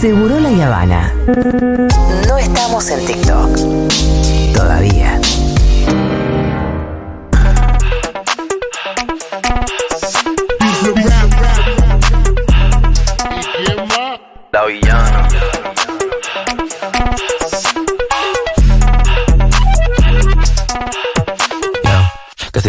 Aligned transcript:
Seguro 0.00 0.38
la 0.38 0.66
Habana. 0.66 1.12
No 2.28 2.38
estamos 2.38 2.88
en 2.88 3.04
TikTok. 3.04 3.50
Todavía. 4.54 5.20
La 14.52 14.64
villana. 14.66 15.28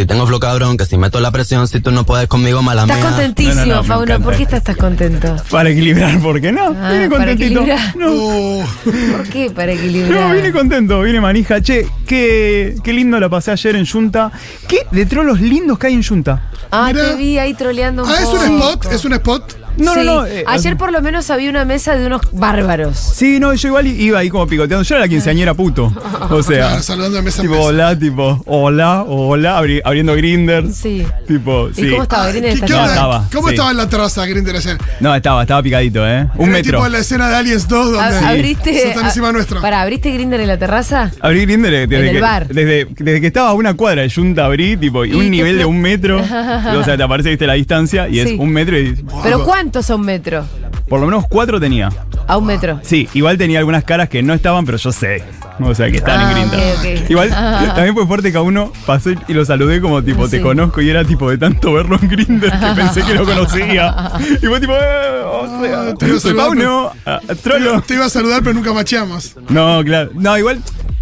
Tengo 0.09 0.25
flow 0.25 0.39
cabrón, 0.39 0.75
que 0.75 0.85
si 0.85 0.97
meto 0.97 1.19
la 1.19 1.29
presión, 1.31 1.67
si 1.67 1.79
tú 1.79 1.91
no 1.91 2.03
puedes 2.03 2.27
conmigo, 2.27 2.63
mala 2.63 2.81
Estás 2.81 2.97
mía. 2.97 3.05
contentísimo, 3.09 3.55
No, 3.55 3.65
no, 3.67 3.75
no, 3.75 3.83
Fauno. 3.83 4.19
¿Por 4.19 4.35
qué 4.35 4.43
estás 4.43 4.75
contento? 4.75 5.35
Para 5.51 5.69
equilibrar, 5.69 6.19
¿por 6.19 6.41
qué 6.41 6.51
no? 6.51 6.75
Ah, 6.81 6.91
vine 6.91 7.09
contentito. 7.09 7.63
No, 7.95 8.63
¿Por 8.83 9.29
qué? 9.29 9.51
Para 9.51 9.71
no, 9.73 9.79
equilibrar. 9.79 10.35
vine 10.35 10.51
contento, 10.51 10.99
vine 11.01 11.21
manija. 11.21 11.61
Che, 11.61 11.87
qué, 12.07 12.75
qué 12.83 12.91
lindo 12.91 13.19
la 13.19 13.29
pasé 13.29 13.51
ayer 13.51 13.75
en 13.75 13.85
Junta. 13.85 14.31
¿Qué 14.67 14.87
de 14.91 15.05
trolos 15.05 15.39
lindos 15.39 15.77
que 15.77 15.87
hay 15.87 15.93
en 15.93 16.03
Junta? 16.03 16.49
Ah, 16.71 16.89
Mira. 16.91 17.09
te 17.09 17.15
vi 17.15 17.37
ahí 17.37 17.53
troleando 17.53 18.03
un 18.03 18.09
Ah, 18.09 18.15
es 18.19 18.27
un 18.27 18.59
spot, 18.59 18.91
es 18.91 19.05
un 19.05 19.13
spot. 19.13 19.53
No, 19.79 19.93
Sí. 19.93 19.99
no, 20.03 20.21
no. 20.21 20.25
eh, 20.25 20.43
Ayer 20.47 20.77
por 20.77 20.91
lo 20.91 21.01
menos 21.01 21.29
había 21.29 21.49
una 21.49 21.65
mesa 21.65 21.95
de 21.95 22.05
unos 22.05 22.21
bárbaros. 22.31 22.97
Sí, 22.97 23.39
no, 23.39 23.53
yo 23.53 23.67
igual 23.69 23.87
iba 23.87 24.19
ahí 24.19 24.29
como 24.29 24.47
picoteando. 24.47 24.83
Yo 24.83 24.95
era 24.95 25.05
la 25.05 25.09
quinceañera 25.09 25.53
puto. 25.53 25.91
O 26.29 26.43
sea, 26.43 26.81
saludando 26.81 27.17
de 27.17 27.23
mesa 27.23 27.41
tipo, 27.41 27.53
mesa. 27.55 27.65
hola, 27.65 27.97
tipo, 27.99 28.43
hola, 28.45 29.03
hola, 29.07 29.59
abri- 29.61 29.81
abriendo 29.83 30.13
Grinder. 30.15 30.71
Sí. 30.71 31.05
Tipo, 31.27 31.69
¿Y 31.69 31.73
sí. 31.75 31.89
cómo 31.91 32.03
estaba? 32.03 32.29
Grindr 32.29 32.59
¿qué- 32.59 32.65
estaba, 32.65 33.25
¿Cómo 33.33 33.47
sí. 33.47 33.53
estaba 33.53 33.71
en 33.71 33.77
la 33.77 33.89
terraza 33.89 34.25
Grinder 34.25 34.55
ayer? 34.55 34.77
No, 34.99 35.15
estaba, 35.15 35.41
estaba 35.41 35.61
picadito, 35.63 36.07
¿eh? 36.07 36.27
Un 36.35 36.49
Era 36.49 36.57
metro. 36.57 36.77
Tipo 36.79 36.89
la 36.89 36.99
escena 36.99 37.29
de 37.29 37.35
Aliens 37.35 37.67
2 37.67 37.91
donde 37.93 38.17
¿Abriste? 38.27 38.87
están 38.89 39.05
encima 39.05 39.31
nuestro. 39.31 39.61
Para, 39.61 39.81
¿abriste 39.81 40.11
Grinder 40.11 40.39
en 40.41 40.47
la 40.47 40.57
terraza? 40.57 41.11
Abrí 41.21 41.45
Grindr 41.45 41.69
desde, 41.69 41.95
En 41.97 42.05
el 42.05 42.11
que, 42.13 42.21
bar. 42.21 42.47
Desde, 42.47 42.87
desde 42.97 43.21
que 43.21 43.27
estaba 43.27 43.49
a 43.49 43.53
una 43.53 43.73
cuadra 43.75 44.01
de 44.03 44.09
Junta 44.09 44.45
abrí, 44.45 44.77
tipo, 44.77 45.05
y 45.05 45.11
¿Y 45.11 45.13
un 45.15 45.29
nivel 45.31 45.57
de 45.57 45.65
un 45.65 45.79
metro. 45.81 46.17
o 46.21 46.83
sea, 46.83 46.97
te 46.97 47.03
aparece, 47.03 47.29
viste, 47.29 47.47
la 47.47 47.53
distancia, 47.53 48.07
y 48.07 48.13
Sí. 48.13 48.19
es 48.33 48.39
un 48.39 48.49
metro 48.49 48.77
y 48.77 48.95
¿Pero 49.23 49.43
cuántos 49.69 49.89
a 49.91 49.95
un 49.95 50.01
metro? 50.01 50.45
por 50.87 50.99
lo 50.99 51.05
menos 51.05 51.25
cuatro 51.29 51.59
tenía. 51.59 51.89
A 52.27 52.37
un 52.37 52.47
metro. 52.47 52.79
Sí, 52.81 53.07
igual 53.13 53.37
tenía 53.37 53.59
algunas 53.59 53.83
caras 53.83 54.09
que 54.09 54.23
no 54.23 54.33
estaban, 54.33 54.65
pero 54.65 54.79
yo 54.79 54.91
sé. 54.91 55.23
O 55.59 55.75
sea, 55.75 55.91
que 55.91 55.97
están 55.97 56.19
Ah, 56.19 56.31
en 56.31 56.49
Grindr. 56.49 56.55
ok, 56.57 57.03
ok. 57.03 57.09
Igual, 57.11 57.29
también 57.29 57.93
fue 57.93 58.07
fuerte 58.07 58.31
que 58.31 58.37
a 58.39 58.41
uno 58.41 58.71
pasó 58.87 59.11
y 59.27 59.33
lo 59.33 59.45
saludé 59.45 59.79
como 59.81 60.01
tipo, 60.03 60.27
te 60.27 60.37
Sí. 60.37 60.43
conozco, 60.43 60.81
y 60.81 60.89
era 60.89 61.03
tipo 61.05 61.29
de 61.29 61.37
tanto 61.37 61.73
verlo 61.73 61.99
en 62.01 62.07
Grindr 62.09 62.49
que 62.51 62.65
pensé 62.75 63.03
que 63.03 63.13
lo 63.13 63.23
conocía. 63.25 64.11
Y 64.41 64.45
fue 64.47 64.59
tipo, 64.59 64.73
eh, 64.73 65.21
o 65.23 65.61
sea, 65.61 65.79
Ah, 65.81 65.93
te 65.99 66.07
iba 66.07 66.17
a 66.17 66.19
saludar, 66.19 66.45
Pauno, 66.47 66.91
ah, 67.05 67.19
trolo. 67.43 67.81
Te 67.83 67.93
iba 67.93 68.05
a 68.05 68.09
saludar, 68.09 68.39
pero 68.41 68.55
nunca 68.55 68.73
macheamos. 68.73 69.35
No, 69.49 69.83
claro. 69.83 70.09
No, 70.15 70.35
igual 70.39 70.59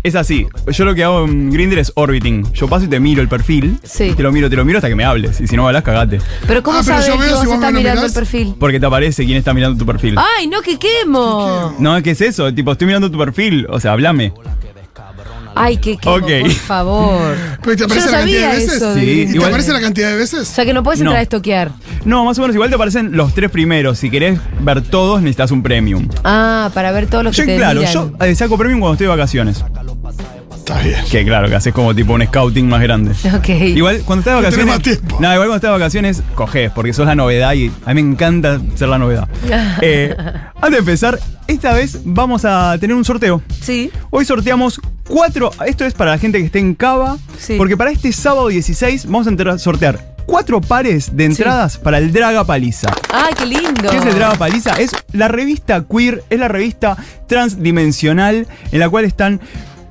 es 0.07 0.15
así. 0.15 0.47
Yo 0.71 0.85
lo 0.85 0.95
que 0.95 1.03
hago 1.03 1.25
en 1.25 1.51
Grindr 1.51 1.79
es 1.79 1.91
orbiting. 1.95 2.51
Yo 2.53 2.67
paso 2.67 2.85
y 2.85 2.87
te 2.87 2.99
miro 2.99 3.21
el 3.21 3.27
perfil. 3.27 3.77
Sí. 3.83 4.13
Te 4.15 4.23
lo 4.23 4.31
miro, 4.31 4.49
te 4.49 4.55
lo 4.55 4.65
miro 4.65 4.77
hasta 4.79 4.87
que 4.89 4.95
me 4.95 5.03
hables. 5.05 5.39
Y 5.41 5.47
si 5.47 5.55
no 5.55 5.63
me 5.63 5.67
hablas, 5.69 5.83
cagate. 5.83 6.19
Pero 6.47 6.63
¿cómo 6.63 6.77
Ah, 6.79 6.81
pero 6.85 6.97
sabes 6.97 7.07
yo 7.07 7.13
que 7.13 7.19
veo 7.27 7.39
si 7.41 7.45
vos 7.47 7.55
estás 7.55 7.71
me 7.71 7.79
lo 7.79 7.79
mirando 7.79 8.05
el 8.05 8.13
perfil? 8.13 8.55
Porque 8.59 8.79
te 8.79 8.85
aparece 8.85 9.25
quién 9.25 9.37
está 9.37 9.53
mirando 9.53 9.77
tu 9.77 9.85
perfil. 9.85 10.15
¡Ay, 10.37 10.47
no, 10.47 10.61
que 10.61 10.77
quemo! 10.79 11.75
No, 11.79 12.01
¿qué 12.01 12.11
es 12.11 12.21
eso? 12.21 12.53
Tipo, 12.53 12.71
estoy 12.71 12.87
mirando 12.87 13.09
tu 13.11 13.17
perfil. 13.17 13.67
O 13.69 13.79
sea, 13.79 13.91
hablame. 13.93 14.33
¡Ay, 15.59 15.77
que 15.77 15.97
quemo, 15.97 16.15
Ok. 16.17 16.27
por 16.41 16.51
favor! 16.51 17.35
Pero 17.63 17.75
¿te 17.75 17.79
Yo 17.79 17.85
aparece 17.85 18.05
no 18.05 18.11
la 18.11 18.17
cantidad 18.19 18.41
sabía 18.41 18.49
de 18.49 18.55
veces? 18.57 18.73
eso. 18.73 18.93
Sí, 18.93 18.99
¿Y 18.99 19.25
te 19.25 19.31
igual- 19.33 19.49
aparece 19.49 19.73
la 19.73 19.81
cantidad 19.81 20.09
de 20.09 20.13
O 20.13 20.17
veces? 20.19 20.47
sea 20.47 20.65
que 20.65 20.73
no 20.73 20.83
puedes 20.83 20.99
entrar 20.99 21.15
No. 21.15 21.19
a 21.19 21.23
estoquear. 21.23 21.71
No, 22.05 22.25
más 22.25 22.37
o 22.37 22.41
menos 22.41 22.55
igual 22.55 22.69
te 22.69 22.75
aparecen 22.75 23.17
los 23.17 23.33
tres 23.33 23.49
primeros. 23.49 23.97
Si 23.97 24.11
querés 24.11 24.39
ver 24.61 24.83
todos, 24.83 25.19
necesitas 25.19 25.49
un 25.49 25.63
premium. 25.63 26.07
Ah, 26.23 26.69
para 26.75 26.91
ver 26.91 27.07
todos 27.07 27.23
los 27.23 27.35
que 27.35 27.41
Yo, 27.41 27.47
te 27.47 27.57
claro, 27.57 27.79
miran. 27.79 27.93
yo 27.93 28.11
eh, 28.23 28.35
saco 28.35 28.55
premium 28.55 28.79
cuando 28.81 28.93
estoy 28.93 29.05
de 29.05 29.09
vacaciones. 29.09 29.63
Está 30.67 30.81
bien. 30.81 30.99
Que 31.09 31.23
claro, 31.23 31.47
que 31.47 31.55
haces 31.55 31.73
como 31.73 31.95
tipo 31.95 32.11
un 32.13 32.25
scouting 32.25 32.67
más 32.67 32.81
grande. 32.81 33.11
Ok. 33.33 33.47
Igual 33.49 34.01
cuando 34.03 34.19
estás 34.29 34.35
de 34.35 34.41
No 34.41 34.49
tenés 34.49 34.65
vacaciones. 34.65 34.67
más 34.67 34.81
tiempo. 34.81 35.17
No, 35.21 35.33
igual 35.33 35.47
cuando 35.47 35.55
estás 35.55 35.69
de 35.69 35.77
vacaciones, 35.79 36.23
coges, 36.35 36.71
porque 36.71 36.91
sos 36.91 37.05
la 37.05 37.15
novedad 37.15 37.53
y 37.53 37.71
a 37.85 37.93
mí 37.93 38.03
me 38.03 38.11
encanta 38.11 38.59
ser 38.75 38.89
la 38.89 38.97
novedad. 38.97 39.27
Eh, 39.81 40.13
antes 40.55 40.71
de 40.71 40.77
empezar, 40.79 41.19
esta 41.47 41.71
vez 41.73 41.99
vamos 42.03 42.43
a 42.43 42.75
tener 42.81 42.95
un 42.97 43.05
sorteo. 43.05 43.41
Sí. 43.61 43.91
Hoy 44.09 44.25
sorteamos 44.25 44.81
cuatro. 45.07 45.51
Esto 45.65 45.85
es 45.85 45.93
para 45.93 46.11
la 46.11 46.17
gente 46.17 46.39
que 46.39 46.45
esté 46.45 46.59
en 46.59 46.75
Cava. 46.75 47.17
Sí. 47.39 47.55
Porque 47.57 47.77
para 47.77 47.91
este 47.91 48.11
sábado 48.11 48.49
16 48.49 49.05
vamos 49.05 49.27
a 49.27 49.29
entrar- 49.29 49.59
sortear 49.59 50.15
cuatro 50.25 50.59
pares 50.59 51.15
de 51.15 51.23
entradas 51.23 51.77
para 51.77 51.99
el 51.99 52.11
Draga 52.11 52.43
Paliza. 52.43 52.89
¡Ay, 53.13 53.33
qué 53.37 53.45
lindo! 53.45 53.89
¿Qué 53.89 53.95
es 53.97 54.05
el 54.05 54.15
Draga 54.15 54.35
Paliza? 54.35 54.73
Es 54.77 54.91
la 55.13 55.29
revista 55.29 55.85
queer, 55.89 56.23
es 56.29 56.39
la 56.39 56.49
revista 56.49 56.97
transdimensional 57.27 58.47
en 58.71 58.79
la 58.79 58.89
cual 58.89 59.05
están 59.05 59.39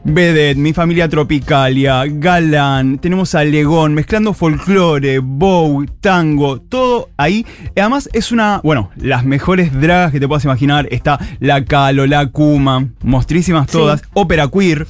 Vedette, 0.09 0.57
Mi 0.57 0.73
Familia 0.73 1.09
Tropicalia, 1.09 2.05
Galán, 2.07 2.99
tenemos 2.99 3.35
a 3.35 3.43
Legón, 3.43 3.93
mezclando 3.93 4.33
folclore, 4.33 5.19
bow, 5.19 5.85
tango, 6.01 6.61
todo 6.61 7.11
ahí. 7.17 7.45
Y 7.75 7.81
además 7.81 8.09
es 8.13 8.31
una, 8.31 8.61
bueno, 8.63 8.91
las 8.95 9.25
mejores 9.25 9.73
dragas 9.73 10.13
que 10.13 10.21
te 10.21 10.29
puedas 10.29 10.45
imaginar. 10.45 10.87
Está 10.93 11.19
la 11.41 11.65
Calo, 11.65 12.07
la 12.07 12.29
Kuma, 12.29 12.89
mostrísimas 13.03 13.67
todas, 13.67 14.03
ópera 14.15 14.49
queer. 14.49 14.87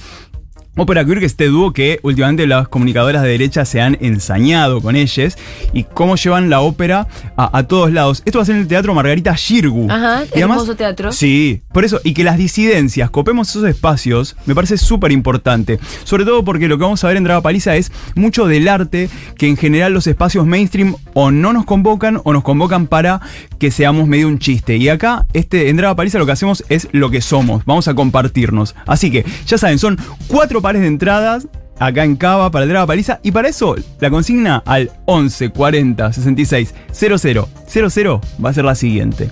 Ópera 0.78 1.00
es 1.00 1.22
este 1.22 1.46
dúo 1.46 1.72
que 1.72 2.00
últimamente 2.02 2.46
las 2.46 2.68
comunicadoras 2.68 3.22
de 3.22 3.30
derecha 3.30 3.64
se 3.64 3.80
han 3.80 3.96
ensañado 4.02 4.82
con 4.82 4.94
ellos 4.94 5.38
y 5.72 5.84
cómo 5.84 6.16
llevan 6.16 6.50
la 6.50 6.60
ópera 6.60 7.08
a, 7.34 7.56
a 7.56 7.62
todos 7.62 7.90
lados. 7.90 8.22
Esto 8.26 8.38
va 8.40 8.42
a 8.42 8.44
ser 8.46 8.56
en 8.56 8.60
el 8.62 8.68
Teatro 8.68 8.94
Margarita 8.94 9.34
Shirgu. 9.34 9.90
Ajá, 9.90 10.24
Y 10.26 10.38
además- 10.38 10.56
hermoso 10.58 10.76
teatro. 10.76 11.12
Sí, 11.12 11.62
por 11.72 11.86
eso, 11.86 11.98
y 12.04 12.12
que 12.12 12.24
las 12.24 12.36
disidencias 12.36 13.08
copemos 13.08 13.48
esos 13.48 13.64
espacios, 13.64 14.36
me 14.44 14.54
parece 14.54 14.76
súper 14.76 15.12
importante. 15.12 15.78
Sobre 16.04 16.26
todo 16.26 16.44
porque 16.44 16.68
lo 16.68 16.76
que 16.76 16.82
vamos 16.84 17.02
a 17.04 17.08
ver 17.08 17.16
en 17.16 17.24
Draga 17.24 17.40
Paliza 17.40 17.74
es 17.76 17.90
mucho 18.14 18.46
del 18.46 18.68
arte 18.68 19.08
que 19.38 19.48
en 19.48 19.56
general 19.56 19.94
los 19.94 20.06
espacios 20.06 20.44
mainstream 20.44 20.94
o 21.14 21.30
no 21.30 21.54
nos 21.54 21.64
convocan 21.64 22.20
o 22.22 22.34
nos 22.34 22.42
convocan 22.42 22.86
para 22.86 23.22
que 23.58 23.70
seamos 23.70 24.06
medio 24.06 24.28
un 24.28 24.38
chiste. 24.38 24.76
Y 24.76 24.88
acá, 24.88 25.26
este, 25.32 25.68
en 25.68 25.76
Draga 25.76 25.96
Paliza 25.96 26.18
lo 26.18 26.26
que 26.26 26.32
hacemos 26.32 26.64
es 26.68 26.88
lo 26.92 27.10
que 27.10 27.20
somos, 27.20 27.64
vamos 27.64 27.88
a 27.88 27.94
compartirnos. 27.94 28.74
Así 28.86 29.10
que, 29.10 29.24
ya 29.46 29.58
saben, 29.58 29.78
son 29.78 29.98
cuatro 30.28 30.60
pares 30.62 30.82
de 30.82 30.88
entradas 30.88 31.48
acá 31.78 32.04
en 32.04 32.16
Cava 32.16 32.50
para 32.50 32.64
el 32.64 32.70
Draga 32.70 32.86
Paliza 32.86 33.20
y 33.22 33.32
para 33.32 33.48
eso 33.48 33.76
la 34.00 34.10
consigna 34.10 34.62
al 34.64 34.90
11 35.04 35.50
40 35.50 36.12
66 36.12 36.74
00 36.92 37.48
00 37.68 38.20
va 38.44 38.50
a 38.50 38.54
ser 38.54 38.64
la 38.64 38.74
siguiente. 38.74 39.30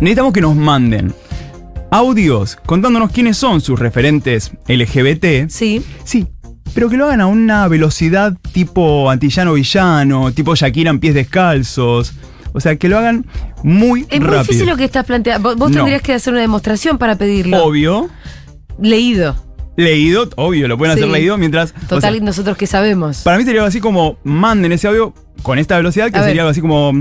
Necesitamos 0.00 0.32
que 0.32 0.40
nos 0.40 0.54
manden 0.54 1.12
audios 1.90 2.56
contándonos 2.66 3.10
quiénes 3.10 3.36
son 3.36 3.60
sus 3.60 3.78
referentes 3.78 4.52
LGBT. 4.68 5.48
Sí. 5.48 5.82
Sí, 6.04 6.26
pero 6.74 6.88
que 6.88 6.96
lo 6.96 7.06
hagan 7.06 7.20
a 7.20 7.26
una 7.26 7.66
velocidad 7.68 8.36
tipo 8.52 9.10
antillano 9.10 9.54
villano, 9.54 10.32
tipo 10.32 10.54
Shakira 10.54 10.90
en 10.90 11.00
pies 11.00 11.14
descalzos. 11.14 12.14
O 12.52 12.60
sea, 12.60 12.76
que 12.76 12.88
lo 12.88 12.98
hagan 12.98 13.26
muy 13.62 14.06
Es 14.10 14.18
muy 14.20 14.26
rápido. 14.26 14.42
difícil 14.42 14.66
lo 14.66 14.76
que 14.76 14.84
estás 14.84 15.04
planteando. 15.04 15.54
Vos, 15.56 15.70
No. 15.70 15.76
tendrías 15.76 16.02
que 16.02 16.14
hacer 16.14 16.32
una 16.32 16.40
demostración 16.42 16.98
para 16.98 17.16
pedirlo. 17.16 17.62
Obvio. 17.64 18.08
Leído. 18.80 19.36
Leído, 19.76 20.28
obvio, 20.36 20.66
lo 20.66 20.76
pueden 20.76 20.96
hacer 20.96 21.08
leído 21.08 21.38
mientras. 21.38 21.72
o 21.84 21.86
Total, 21.88 22.14
sea, 22.14 22.22
nosotros 22.24 22.56
que 22.56 22.66
sabemos. 22.66 23.18
para 23.18 23.38
mí 23.38 23.44
sería 23.44 23.60
algo 23.60 23.68
así 23.68 23.80
como 23.80 24.18
manden 24.24 24.72
ese 24.72 24.88
audio 24.88 25.14
con 25.44 25.58
esta 25.60 25.76
velocidad, 25.76 26.10
que 26.10 26.16
A 26.18 26.20
ver. 26.22 26.30
sería 26.30 26.42
algo 26.42 26.50
así 26.50 26.60
como. 26.60 26.92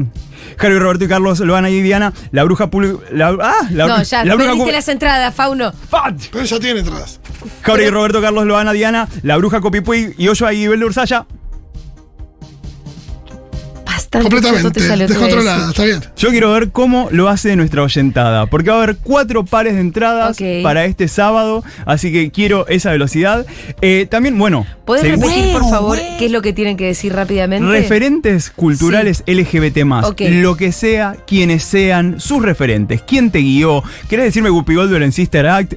Harry, 0.60 0.78
Roberto 0.80 1.04
y 1.06 1.08
Carlos, 1.08 1.40
Loana 1.40 1.70
y 1.70 1.82
Diana, 1.82 2.14
la 2.32 2.44
bruja 2.44 2.70
pul- 2.70 3.00
la, 3.12 3.30
ah, 3.42 3.68
la, 3.72 3.88
no, 3.88 4.02
ya, 4.04 4.24
la 4.24 4.36
bruja 4.36 4.72
las 4.72 4.88
entradas, 4.88 5.34
Fauno. 5.36 5.72
¡Fat! 5.90 6.16
Pero 6.32 6.46
ya 6.46 6.60
tiene 6.60 6.80
entradas. 6.80 7.20
Jauri, 7.64 7.90
Roberto, 7.90 8.22
Carlos, 8.22 8.46
Loana, 8.46 8.72
Diana, 8.74 9.08
la 9.24 9.38
bruja 9.38 9.60
Copipuy 9.60 10.14
y 10.18 10.28
Oyoa 10.30 10.54
y 10.54 10.64
Ibel 10.64 10.80
de 10.80 10.86
Ursaya. 10.86 11.26
Bastante. 14.12 14.30
Completamente. 14.36 14.80
te. 14.82 15.08
Descontrolada, 15.08 15.70
está 15.70 15.84
bien. 15.84 16.00
Yo 16.18 16.30
quiero 16.30 16.52
ver 16.54 16.70
cómo 16.72 17.10
lo 17.12 17.28
hace 17.30 17.56
nuestra 17.56 17.84
oyentada, 17.84 18.46
porque 18.46 18.70
va 18.70 18.78
a 18.80 18.84
haber 18.84 18.98
cuatro 18.98 19.44
pares 19.46 19.74
de 19.76 19.82
entradas 19.82 20.38
para 20.64 20.86
este 20.86 21.08
sábado, 21.08 21.64
así 21.86 22.12
que 22.12 22.32
quiero 22.32 22.68
esa 22.68 22.92
velocidad. 22.92 23.46
Eh, 23.82 24.08
también, 24.10 24.38
bueno, 24.38 24.66
¿Podés 24.86 25.04
seguimos- 25.04 25.30
repetir, 25.30 25.52
por 25.54 25.70
favor, 25.70 25.98
qué 26.18 26.26
es 26.28 26.32
lo 26.32 26.42
que 26.42 26.54
tienen 26.54 26.78
que 26.78 26.86
decir 26.86 27.14
rápidamente? 27.14 27.68
referentes 27.70 28.50
culturales 28.50 29.24
LGBT 29.28 29.84
Ok. 30.06 30.22
lo 30.30 30.56
que 30.56 30.72
sea, 30.72 31.16
quienes 31.28 31.64
sean, 31.64 32.20
sus 32.20 32.42
referentes, 32.42 33.02
quién 33.06 33.30
te 33.32 33.40
guió, 33.40 33.84
querés 34.10 34.26
decirme 34.26 34.50
Guppy 34.50 34.76
Goldberg 34.76 35.04
en 35.04 35.12
Sister 35.12 35.48
Act, 35.48 35.74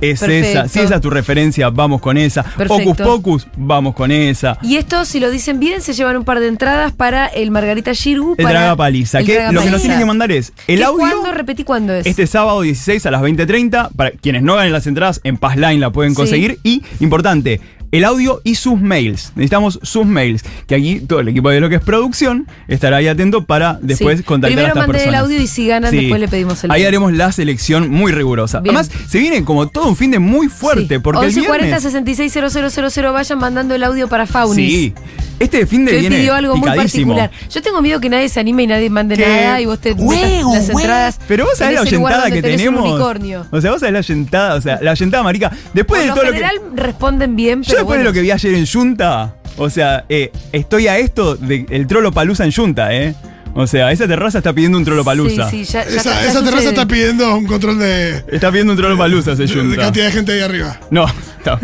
es 0.00 0.20
Perfecto. 0.20 0.48
esa, 0.60 0.68
si 0.68 0.80
esa 0.80 0.94
es 0.96 1.00
tu 1.00 1.10
referencia, 1.10 1.70
vamos 1.70 2.00
con 2.00 2.16
esa. 2.18 2.42
Perfecto. 2.42 2.90
Hocus 2.90 2.96
Pocus, 3.06 3.48
vamos 3.56 3.94
con 3.94 4.10
esa. 4.10 4.58
Y 4.62 4.76
esto, 4.76 5.04
si 5.04 5.20
lo 5.20 5.30
dicen 5.30 5.58
bien, 5.60 5.80
se 5.82 5.92
llevan 5.92 6.16
un 6.16 6.24
par 6.24 6.40
de 6.40 6.48
entradas 6.48 6.92
para 6.92 7.26
el 7.26 7.50
Margarita 7.50 7.92
Shirgu. 7.92 8.34
El 8.38 8.44
para 8.44 8.60
Draga 8.60 8.76
Paliza, 8.76 9.20
el 9.20 9.26
que 9.26 9.34
Draga 9.34 9.52
lo 9.52 9.62
que 9.62 9.70
nos 9.70 9.80
tienen 9.80 9.98
que 9.98 10.04
mandar 10.04 10.32
es 10.32 10.52
el 10.66 10.78
¿Qué, 10.78 10.84
audio. 10.84 10.98
¿Cuándo? 10.98 11.32
Repetí 11.32 11.64
cuándo 11.64 11.94
es. 11.94 12.06
Este 12.06 12.26
sábado 12.26 12.60
16 12.62 13.04
a 13.06 13.10
las 13.10 13.22
20.30, 13.22 13.90
para 13.94 14.10
quienes 14.12 14.42
no 14.42 14.56
ganen 14.56 14.72
las 14.72 14.86
entradas, 14.86 15.20
en 15.24 15.36
Passline 15.36 15.80
la 15.80 15.90
pueden 15.90 16.12
Sí. 16.12 16.16
conseguir. 16.16 16.58
Y, 16.62 16.82
importante, 17.00 17.60
el 17.92 18.04
audio 18.04 18.40
y 18.44 18.54
sus 18.56 18.80
mails. 18.80 19.32
Necesitamos 19.34 19.78
sus 19.82 20.06
mails. 20.06 20.44
Que 20.66 20.74
aquí 20.74 21.00
todo 21.00 21.20
el 21.20 21.28
equipo 21.28 21.50
de 21.50 21.60
lo 21.60 21.68
que 21.68 21.76
es 21.76 21.82
producción 21.82 22.46
estará 22.68 22.98
ahí 22.98 23.08
atento 23.08 23.44
para 23.44 23.78
después 23.82 24.18
Sí. 24.18 24.24
contactar 24.24 24.48
Primero 24.56 24.66
a 24.66 24.68
estas 24.68 24.88
manden 24.88 25.08
el 25.08 25.14
audio 25.14 25.40
y 25.40 25.46
si 25.46 25.66
ganan, 25.66 25.90
después 25.94 26.20
le 26.20 26.28
pedimos 26.28 26.62
el 26.64 26.70
Ahí 26.70 26.80
mail. 26.80 26.88
haremos 26.88 27.12
la 27.12 27.32
selección 27.32 27.90
muy 27.90 28.12
rigurosa. 28.12 28.60
Bien. 28.60 28.76
Además, 28.76 28.90
se 29.08 29.18
viene 29.18 29.44
como 29.44 29.68
todo 29.68 29.88
un 29.88 29.96
fin 29.96 30.10
de 30.10 30.18
muy 30.18 30.48
fuerte. 30.48 30.96
Sí. 30.96 31.00
Porque 31.00 31.20
el 31.26 31.32
1140 31.32 31.64
viernes. 31.66 31.82
660000 31.82 33.12
vayan 33.12 33.38
mandando 33.38 33.74
el 33.74 33.82
audio 33.82 34.08
para 34.08 34.26
Faunis. 34.26 34.70
Sí. 34.72 34.94
Este 35.40 35.64
fin 35.68 35.84
de 35.84 35.92
viene 36.00 36.16
pidió 36.16 36.34
algo 36.34 36.56
muy 36.56 36.68
particular. 36.68 37.30
Yo 37.48 37.62
tengo 37.62 37.80
miedo 37.80 38.00
que 38.00 38.08
nadie 38.08 38.28
se 38.28 38.40
anime 38.40 38.64
y 38.64 38.66
nadie 38.66 38.90
mande 38.90 39.14
¿Qué? 39.16 39.24
nada 39.24 39.60
y 39.60 39.66
vos 39.66 39.78
te 39.78 39.92
Huevo, 39.92 40.52
las 40.52 40.64
huevo. 40.66 40.80
entradas. 40.80 41.20
Pero 41.28 41.44
vos 41.44 41.56
sabés 41.56 41.76
la 41.76 41.82
oyentada 41.82 42.28
que 42.28 42.36
un 42.36 42.42
tenemos. 42.42 43.00
O 43.52 43.60
sea, 43.60 43.70
vos 43.70 43.78
sabés 43.80 43.92
la 43.92 43.98
oyentada, 44.00 44.54
o 44.56 44.60
sea, 44.60 44.80
la 44.82 44.90
oyentada, 44.90 45.22
marica. 45.22 45.52
Después 45.74 46.00
Por 46.00 46.00
de 46.00 46.06
lo 46.08 46.14
todo 46.14 46.24
lo 46.24 46.32
general 46.32 46.56
que. 46.74 46.82
responden 46.82 47.36
bien, 47.36 47.62
pero 47.64 47.77
después 47.78 47.98
de 47.98 48.04
bueno. 48.04 48.10
lo 48.10 48.12
que 48.12 48.20
vi 48.20 48.30
ayer 48.30 48.54
en 48.54 48.66
Junta, 48.66 49.34
o 49.56 49.70
sea, 49.70 50.04
eh, 50.08 50.30
estoy 50.52 50.88
a 50.88 50.98
esto 50.98 51.36
del 51.36 51.86
trolo 51.86 52.12
palusa 52.12 52.44
en 52.44 52.52
Junta, 52.52 52.94
¿eh? 52.94 53.14
O 53.60 53.66
sea, 53.66 53.90
esa 53.90 54.06
terraza 54.06 54.38
está 54.38 54.52
pidiendo 54.52 54.78
un 54.78 54.84
trolo 54.84 55.02
palusa. 55.04 55.50
Sí, 55.50 55.64
sí, 55.64 55.72
ya, 55.72 55.84
ya- 55.84 55.96
Esa, 55.96 56.22
ya 56.22 56.28
esa 56.30 56.44
terraza 56.44 56.68
está 56.68 56.86
pidiendo 56.86 57.36
un 57.36 57.44
control 57.44 57.76
de, 57.80 58.22
Está 58.30 58.50
pidiendo 58.52 58.72
un 58.72 58.78
trolo 58.78 58.96
palusa 58.96 59.32
ese 59.32 59.46
de 59.46 59.52
Junta. 59.52 59.76
cantidad 59.76 60.04
de 60.06 60.12
gente 60.12 60.32
ahí 60.32 60.40
arriba. 60.40 60.78
No, 60.92 61.06
está. 61.38 61.58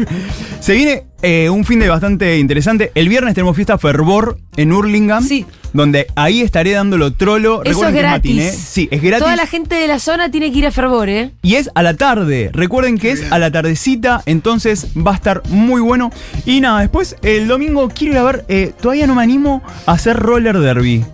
Se 0.59 0.75
viene 0.75 1.05
eh, 1.23 1.49
un 1.51 1.65
fin 1.65 1.79
de 1.79 1.89
bastante 1.89 2.37
interesante. 2.39 2.91
El 2.97 3.09
viernes 3.09 3.35
tenemos 3.35 3.55
fiesta 3.55 3.79
Fervor 3.79 4.39
en 4.57 4.73
Hurlingham. 4.73 5.23
Sí. 5.25 5.47
Donde 5.73 6.07
ahí 6.17 6.41
estaré 6.41 6.73
dándolo 6.73 7.13
trolo. 7.13 7.63
Eso 7.65 7.71
Recuerden 7.83 7.95
es 7.95 8.01
que 8.01 8.03
gratis. 8.09 8.35
matiné. 8.35 8.53
Sí, 8.53 8.89
es 8.91 9.01
gratis. 9.03 9.23
Toda 9.25 9.37
la 9.37 9.47
gente 9.47 9.75
de 9.77 9.87
la 9.89 9.99
zona 10.01 10.31
tiene 10.33 10.51
que 10.53 10.59
ir 10.59 10.67
a 10.67 10.71
Fervor, 10.73 11.09
¿eh? 11.09 11.31
Y 11.43 11.55
es 11.57 11.71
a 11.77 11.83
la 11.85 11.95
tarde. 11.95 12.51
Recuerden 12.53 12.99
que 12.99 13.13
es 13.13 13.31
a 13.31 13.39
la 13.39 13.51
tardecita. 13.53 14.23
Entonces 14.27 14.89
va 14.97 15.13
a 15.13 15.15
estar 15.15 15.43
muy 15.49 15.81
bueno. 15.81 16.11
Y 16.45 16.61
nada, 16.61 16.81
después 16.81 17.17
el 17.23 17.47
domingo 17.47 17.89
quiero 17.89 18.15
ir 18.15 18.19
a 18.19 18.23
ver. 18.25 18.45
eh, 18.49 18.73
todavía 18.81 19.07
no 19.07 19.15
me 19.15 19.23
animo 19.23 19.63
a 19.87 19.93
hacer 19.93 20.17
roller 20.17 20.59
derby. 20.59 21.05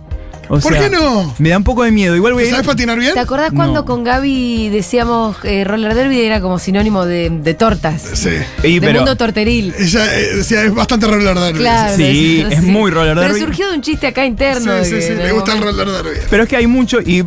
O 0.53 0.59
¿Por 0.59 0.73
sea, 0.73 0.81
qué 0.81 0.89
no? 0.89 1.33
Me 1.39 1.47
da 1.47 1.57
un 1.57 1.63
poco 1.63 1.83
de 1.83 1.91
miedo. 1.91 2.13
Igual 2.13 2.33
voy 2.33 2.43
a 2.43 2.45
ir. 2.47 2.51
¿Sabes 2.51 2.67
patinar 2.67 2.99
bien? 2.99 3.13
¿Te 3.13 3.21
acordás 3.21 3.51
cuando 3.55 3.73
No. 3.81 3.85
con 3.85 4.03
Gaby 4.03 4.67
decíamos 4.67 5.37
eh, 5.43 5.63
roller 5.63 5.95
derby 5.95 6.19
era 6.19 6.41
como 6.41 6.59
sinónimo 6.59 7.05
de, 7.05 7.29
de 7.29 7.53
tortas? 7.53 8.01
Sí. 8.15 8.31
Y, 8.61 8.79
de 8.79 8.87
pero- 8.87 8.99
mundo 8.99 9.15
torteril. 9.15 9.73
Ella 9.79 10.13
eh, 10.19 10.35
decía, 10.35 10.63
es 10.63 10.75
bastante 10.75 11.07
roller 11.07 11.39
derby. 11.39 11.59
Claro. 11.59 11.95
Sí, 11.95 12.45
es 12.49 12.63
muy 12.63 12.91
roller 12.91 13.15
Pero 13.15 13.27
derby. 13.27 13.39
surgió 13.39 13.69
de 13.69 13.75
un 13.77 13.81
chiste 13.81 14.07
acá 14.07 14.23
Sí, 14.23 14.27
interno. 14.27 14.83
sí, 14.83 14.91
que 14.91 15.01
sí, 15.01 15.13
le 15.13 15.31
gusta 15.31 15.53
el 15.53 15.61
roller 15.61 15.87
derby. 15.87 16.19
Pero 16.29 16.43
es 16.43 16.49
que 16.49 16.57
hay 16.57 16.67
mucho 16.67 16.99
y 16.99 17.23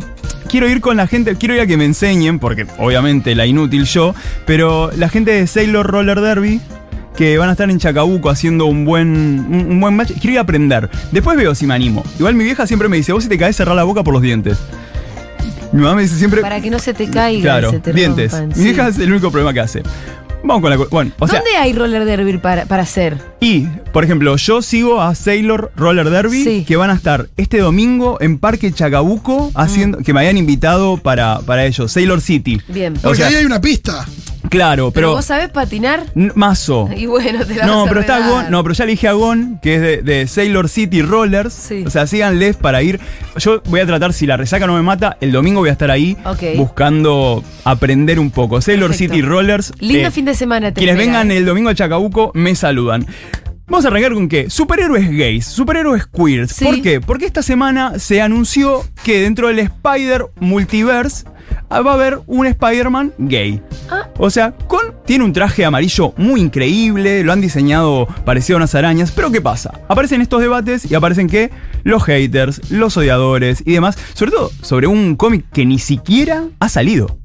quiero 0.47 0.69
ir 0.69 0.79
con 0.79 0.95
la 0.95 1.07
gente, 1.07 1.35
quiero 1.35 1.55
ir 1.55 1.61
a 1.61 1.65
que 1.65 1.77
me 1.77 1.85
enseñen, 1.85 2.37
porque 2.37 2.67
obviamente 2.77 3.33
la 3.33 3.47
inútil 3.47 3.85
yo, 3.85 4.13
pero 4.45 4.91
la 4.95 5.09
gente 5.09 5.31
de 5.31 5.47
Sailor 5.47 5.87
Roller 5.87 6.21
Derby, 6.21 6.61
que 7.15 7.37
van 7.37 7.49
a 7.49 7.53
estar 7.53 7.69
en 7.69 7.79
Chacabuco 7.79 8.29
haciendo 8.29 8.65
un 8.65 8.85
buen, 8.85 9.07
un, 9.07 9.65
un 9.71 9.79
buen 9.81 9.95
match, 9.95 10.11
quiero 10.13 10.31
ir 10.33 10.37
a 10.37 10.41
aprender. 10.41 10.89
Después 11.11 11.37
veo 11.37 11.55
si 11.55 11.65
me 11.65 11.73
animo. 11.73 12.03
Igual 12.19 12.35
mi 12.35 12.43
vieja 12.43 12.67
siempre 12.67 12.87
me 12.89 12.97
dice, 12.97 13.13
vos 13.13 13.23
si 13.23 13.29
te 13.29 13.37
caes 13.37 13.55
cerrar 13.55 13.75
la 13.75 13.83
boca 13.83 14.03
por 14.03 14.13
los 14.13 14.21
dientes. 14.21 14.57
Mi 15.71 15.81
mamá 15.81 15.95
me 15.95 16.03
dice 16.03 16.15
siempre... 16.15 16.41
Para 16.41 16.61
que 16.61 16.69
no 16.69 16.79
se 16.79 16.93
te 16.93 17.09
caiga. 17.09 17.41
claro, 17.41 17.69
y 17.69 17.71
se 17.71 17.79
te 17.79 17.93
dientes. 17.93 18.31
rompan, 18.31 18.49
Mi 18.49 18.55
sí. 18.55 18.63
vieja 18.63 18.87
es 18.87 18.97
el 18.99 19.11
único 19.11 19.29
problema 19.31 19.53
que 19.53 19.59
hace. 19.59 19.83
Vamos 20.43 20.61
con 20.61 20.69
la... 20.69 20.77
Bueno, 20.77 21.11
o 21.19 21.27
sea... 21.27 21.39
¿Dónde 21.39 21.57
hay 21.57 21.73
roller 21.73 22.05
derby 22.05 22.37
para, 22.37 22.65
para 22.65 22.83
hacer? 22.83 23.17
Y, 23.41 23.67
por 23.91 24.03
ejemplo, 24.03 24.35
yo 24.37 24.61
sigo 24.61 25.01
a 25.01 25.13
Sailor 25.13 25.71
Roller 25.75 26.09
Derby, 26.09 26.43
Sí. 26.43 26.65
que 26.65 26.77
van 26.77 26.89
a 26.89 26.93
estar 26.93 27.27
este 27.37 27.59
domingo 27.59 28.17
en 28.21 28.39
Parque 28.39 28.71
Chacabuco, 28.71 29.51
haciendo, 29.55 29.99
que 29.99 30.13
me 30.13 30.21
habían 30.21 30.37
invitado 30.37 30.97
para, 30.97 31.39
para 31.41 31.65
ellos, 31.65 31.91
Sailor 31.91 32.21
City. 32.21 32.59
Bien. 32.69 32.95
O 32.97 33.01
Porque 33.01 33.17
sea, 33.17 33.27
ahí 33.27 33.35
hay 33.35 33.45
una 33.45 33.61
pista. 33.61 34.05
claro, 34.49 34.91
¿Pero, 34.91 35.07
pero. 35.07 35.11
vos 35.15 35.25
sabés 35.25 35.49
patinar? 35.49 36.05
Mazo. 36.33 36.89
Y 36.95 37.05
bueno, 37.07 37.45
te 37.45 37.55
la 37.55 37.65
No, 37.65 37.79
vas 37.79 37.85
a 37.85 37.89
pero 37.89 38.01
está 38.01 38.15
regar. 38.17 38.29
Gon, 38.31 38.51
no, 38.51 38.63
pero 38.63 38.73
ya 38.73 38.85
le 38.85 38.91
dije 38.91 39.07
a 39.09 39.13
Gon, 39.13 39.59
que 39.61 39.75
es 39.75 39.81
de, 39.81 40.01
de 40.01 40.27
Sailor 40.27 40.69
City 40.69 41.01
Rollers. 41.01 41.53
Sí. 41.53 41.83
O 41.85 41.89
sea, 41.89 42.07
síganles 42.07 42.55
para 42.55 42.81
ir. 42.81 42.99
Yo 43.37 43.61
voy 43.65 43.81
a 43.81 43.85
tratar, 43.85 44.13
si 44.13 44.25
la 44.25 44.37
resaca 44.37 44.65
no 44.65 44.73
me 44.73 44.81
mata, 44.81 45.17
el 45.19 45.31
domingo 45.33 45.59
voy 45.59 45.69
a 45.69 45.73
estar 45.73 45.91
ahí 45.91 46.15
buscando 46.55 47.43
aprender 47.65 48.19
un 48.19 48.31
poco. 48.31 48.61
Sailor 48.61 48.91
Perfecto. 48.91 49.13
City 49.15 49.21
Rollers. 49.25 49.73
Lindo 49.79 50.07
eh, 50.07 50.11
fin 50.11 50.25
de 50.25 50.33
semana. 50.35 50.71
te 50.71 50.79
quienes 50.79 50.97
vengan 50.97 51.31
¿eh? 51.31 51.37
el 51.37 51.45
domingo 51.45 51.69
a 51.69 51.75
Chacabuco 51.75 52.31
me 52.33 52.55
saludan. 52.55 53.05
Vamos 53.67 53.83
a 53.83 53.87
arrancar 53.87 54.13
con 54.13 54.29
qué? 54.29 54.47
Superhéroes 54.51 55.09
gays, 55.09 55.45
superhéroes 55.47 56.05
queers. 56.05 56.51
Sí. 56.51 56.65
¿Por 56.65 56.81
qué? 56.83 57.01
Porque 57.01 57.25
esta 57.25 57.41
semana 57.41 57.97
se 57.97 58.21
anunció 58.21 58.83
que 59.03 59.21
dentro 59.21 59.47
del 59.47 59.57
Spider 59.57 60.27
Multiverse 60.39 61.25
ah, 61.69 61.81
va 61.81 61.91
a 61.91 61.93
haber 61.95 62.19
un 62.27 62.45
Spider-Man 62.45 63.13
gay. 63.17 63.59
Ah. 63.89 64.07
O 64.19 64.29
sea, 64.29 64.51
con 64.51 64.93
tiene 65.03 65.23
un 65.23 65.33
traje 65.33 65.65
amarillo 65.65 66.13
muy 66.15 66.41
increíble, 66.41 67.23
lo 67.23 67.33
han 67.33 67.41
diseñado 67.41 68.07
parecido 68.23 68.57
a 68.57 68.59
unas 68.59 68.75
arañas, 68.75 69.11
pero 69.11 69.31
¿qué 69.31 69.41
pasa? 69.41 69.73
Aparecen 69.87 70.21
estos 70.21 70.41
debates 70.41 70.89
y 70.89 70.93
aparecen 70.93 71.27
que 71.27 71.49
los 71.83 72.03
haters, 72.03 72.69
los 72.69 72.95
odiadores 72.97 73.63
y 73.65 73.73
demás, 73.73 73.97
sobre 74.13 74.31
todo 74.31 74.51
sobre 74.61 74.85
un 74.85 75.15
cómic 75.15 75.43
que 75.51 75.65
ni 75.65 75.79
siquiera 75.79 76.43
ha 76.59 76.69
salido. 76.69 77.17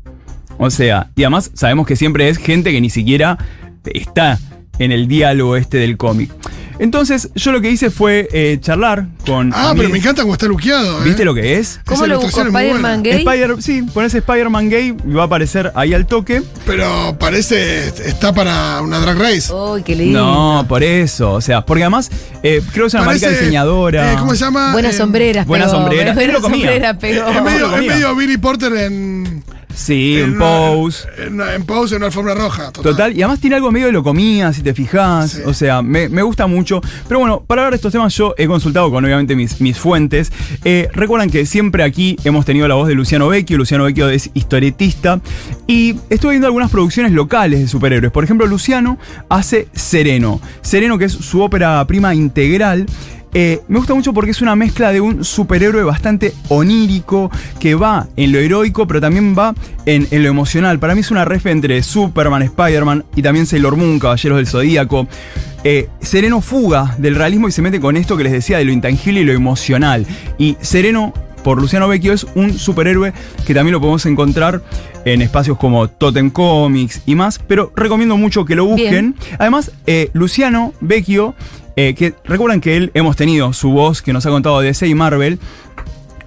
O 0.56 0.70
sea, 0.70 1.10
y 1.16 1.22
además 1.22 1.50
sabemos 1.52 1.86
que 1.86 1.96
siempre 1.96 2.30
es 2.30 2.38
gente 2.38 2.72
que 2.72 2.80
ni 2.80 2.88
siquiera 2.88 3.36
está 3.84 4.38
en 4.80 4.90
el 4.90 5.06
diálogo 5.06 5.56
este 5.56 5.78
del 5.78 5.96
cómic. 5.96 6.30
Entonces, 6.80 7.28
yo 7.34 7.52
lo 7.52 7.60
que 7.60 7.70
hice 7.70 7.90
fue 7.90 8.26
eh, 8.32 8.56
charlar 8.58 9.06
con. 9.26 9.52
Ah, 9.54 9.74
pero 9.76 9.90
me 9.90 9.98
encanta 9.98 10.22
cómo 10.22 10.32
está 10.32 10.46
luqueado. 10.46 11.00
¿eh? 11.02 11.04
¿Viste 11.04 11.26
lo 11.26 11.34
que 11.34 11.58
es? 11.58 11.78
¿Cómo 11.84 12.06
Esa 12.06 12.14
lo 12.14 12.20
muy 12.22 12.30
¿Spider-Man 12.30 13.02
gay? 13.02 13.18
Spider, 13.18 13.62
sí, 13.62 13.82
pones 13.82 14.14
Spider-Man 14.14 14.70
gay 14.70 14.96
y 15.06 15.12
va 15.12 15.24
a 15.24 15.26
aparecer 15.26 15.72
ahí 15.74 15.92
al 15.92 16.06
toque. 16.06 16.42
Pero 16.64 17.18
parece, 17.20 17.88
está 17.88 18.32
para 18.32 18.80
una 18.80 18.98
drag 18.98 19.18
race. 19.18 19.52
Uy, 19.52 19.82
qué 19.82 19.94
lindo. 19.94 20.20
No, 20.24 20.64
por 20.66 20.82
eso. 20.82 21.32
O 21.34 21.42
sea, 21.42 21.66
porque 21.66 21.82
además 21.82 22.10
eh, 22.42 22.62
creo 22.72 22.84
que 22.84 22.88
es 22.88 22.94
una 22.94 23.04
Parece, 23.04 23.26
marca 23.26 23.40
diseñadora. 23.40 24.12
eh, 24.14 24.16
¿Cómo 24.18 24.30
se 24.34 24.38
llama? 24.42 24.72
Buenas 24.72 24.94
Eh, 24.94 24.96
sombreras, 24.96 25.46
buenas 25.46 25.70
sombreras. 25.72 26.14
Buenas 26.14 26.40
sombreras, 26.40 26.96
pero. 26.98 27.28
Es 27.28 27.42
medio, 27.42 27.76
es 27.76 27.86
medio 27.86 28.16
Billy 28.16 28.38
Porter 28.38 28.72
en. 28.72 29.44
Sí, 29.74 30.18
en 30.20 30.36
pose. 30.38 31.08
En, 31.18 31.40
en 31.40 31.64
pose, 31.64 31.94
en 31.94 32.00
una 32.00 32.06
alfombra 32.06 32.34
roja. 32.34 32.72
Total. 32.72 32.92
Total, 32.92 33.16
y 33.16 33.22
además 33.22 33.40
tiene 33.40 33.56
algo 33.56 33.70
medio 33.70 33.86
de 33.86 33.92
lo 33.92 34.02
comía, 34.02 34.52
si 34.52 34.62
te 34.62 34.74
fijas. 34.74 35.30
Sí. 35.30 35.42
O 35.46 35.54
sea, 35.54 35.82
me, 35.82 36.08
me 36.08 36.22
gusta 36.22 36.46
mucho. 36.46 36.80
Pero 37.08 37.20
bueno, 37.20 37.42
para 37.46 37.62
hablar 37.62 37.72
de 37.72 37.76
estos 37.76 37.92
temas, 37.92 38.14
yo 38.14 38.34
he 38.36 38.46
consultado 38.46 38.90
con 38.90 39.04
obviamente 39.04 39.36
mis, 39.36 39.60
mis 39.60 39.78
fuentes. 39.78 40.32
Eh, 40.64 40.88
recuerdan 40.92 41.30
que 41.30 41.46
siempre 41.46 41.82
aquí 41.82 42.16
hemos 42.24 42.44
tenido 42.44 42.66
la 42.68 42.74
voz 42.74 42.88
de 42.88 42.94
Luciano 42.94 43.28
Vecchio. 43.28 43.56
Luciano 43.58 43.84
Vecchio 43.84 44.08
es 44.08 44.30
historietista. 44.34 45.20
Y 45.66 45.96
estuve 46.10 46.32
viendo 46.32 46.46
algunas 46.46 46.70
producciones 46.70 47.12
locales 47.12 47.60
de 47.60 47.68
superhéroes. 47.68 48.12
Por 48.12 48.24
ejemplo, 48.24 48.46
Luciano 48.46 48.98
hace 49.28 49.68
Sereno. 49.72 50.40
Sereno, 50.62 50.98
que 50.98 51.06
es 51.06 51.12
su 51.12 51.40
ópera 51.42 51.84
prima 51.86 52.14
integral. 52.14 52.86
Eh, 53.32 53.60
me 53.68 53.78
gusta 53.78 53.94
mucho 53.94 54.12
porque 54.12 54.32
es 54.32 54.42
una 54.42 54.56
mezcla 54.56 54.92
de 54.92 55.00
un 55.00 55.24
superhéroe 55.24 55.84
bastante 55.84 56.34
onírico 56.48 57.30
que 57.58 57.74
va 57.74 58.08
en 58.16 58.32
lo 58.32 58.38
heroico, 58.38 58.86
pero 58.86 59.00
también 59.00 59.36
va 59.38 59.54
en, 59.86 60.08
en 60.10 60.22
lo 60.22 60.28
emocional. 60.28 60.78
Para 60.78 60.94
mí 60.94 61.00
es 61.00 61.10
una 61.10 61.24
ref 61.24 61.46
entre 61.46 61.82
Superman, 61.82 62.42
Spider-Man 62.42 63.04
y 63.14 63.22
también 63.22 63.46
Sailor 63.46 63.76
Moon, 63.76 63.98
Caballeros 63.98 64.38
del 64.38 64.46
Zodíaco. 64.46 65.06
Eh, 65.62 65.88
Sereno 66.00 66.40
fuga 66.40 66.94
del 66.98 67.14
realismo 67.16 67.46
y 67.46 67.52
se 67.52 67.62
mete 67.62 67.80
con 67.80 67.96
esto 67.96 68.16
que 68.16 68.24
les 68.24 68.32
decía 68.32 68.58
de 68.58 68.64
lo 68.64 68.72
intangible 68.72 69.20
y 69.20 69.24
lo 69.24 69.32
emocional. 69.32 70.06
Y 70.38 70.56
Sereno, 70.60 71.12
por 71.44 71.60
Luciano 71.60 71.86
Vecchio, 71.86 72.12
es 72.12 72.26
un 72.34 72.58
superhéroe 72.58 73.12
que 73.46 73.54
también 73.54 73.72
lo 73.72 73.80
podemos 73.80 74.06
encontrar 74.06 74.62
en 75.04 75.22
espacios 75.22 75.56
como 75.58 75.88
Totem 75.88 76.30
Comics 76.30 77.02
y 77.06 77.14
más, 77.14 77.38
pero 77.38 77.72
recomiendo 77.76 78.16
mucho 78.16 78.44
que 78.44 78.54
lo 78.54 78.66
busquen. 78.66 79.14
Además, 79.38 79.70
eh, 79.86 80.10
Luciano 80.12 80.72
Vecchio, 80.80 81.34
eh, 81.88 81.94
que 81.94 82.14
recuerdan 82.24 82.60
que 82.60 82.76
él 82.76 82.90
hemos 82.94 83.16
tenido 83.16 83.52
su 83.52 83.70
voz 83.70 84.02
que 84.02 84.12
nos 84.12 84.26
ha 84.26 84.30
contado 84.30 84.60
DC 84.60 84.86
y 84.86 84.94
Marvel, 84.94 85.38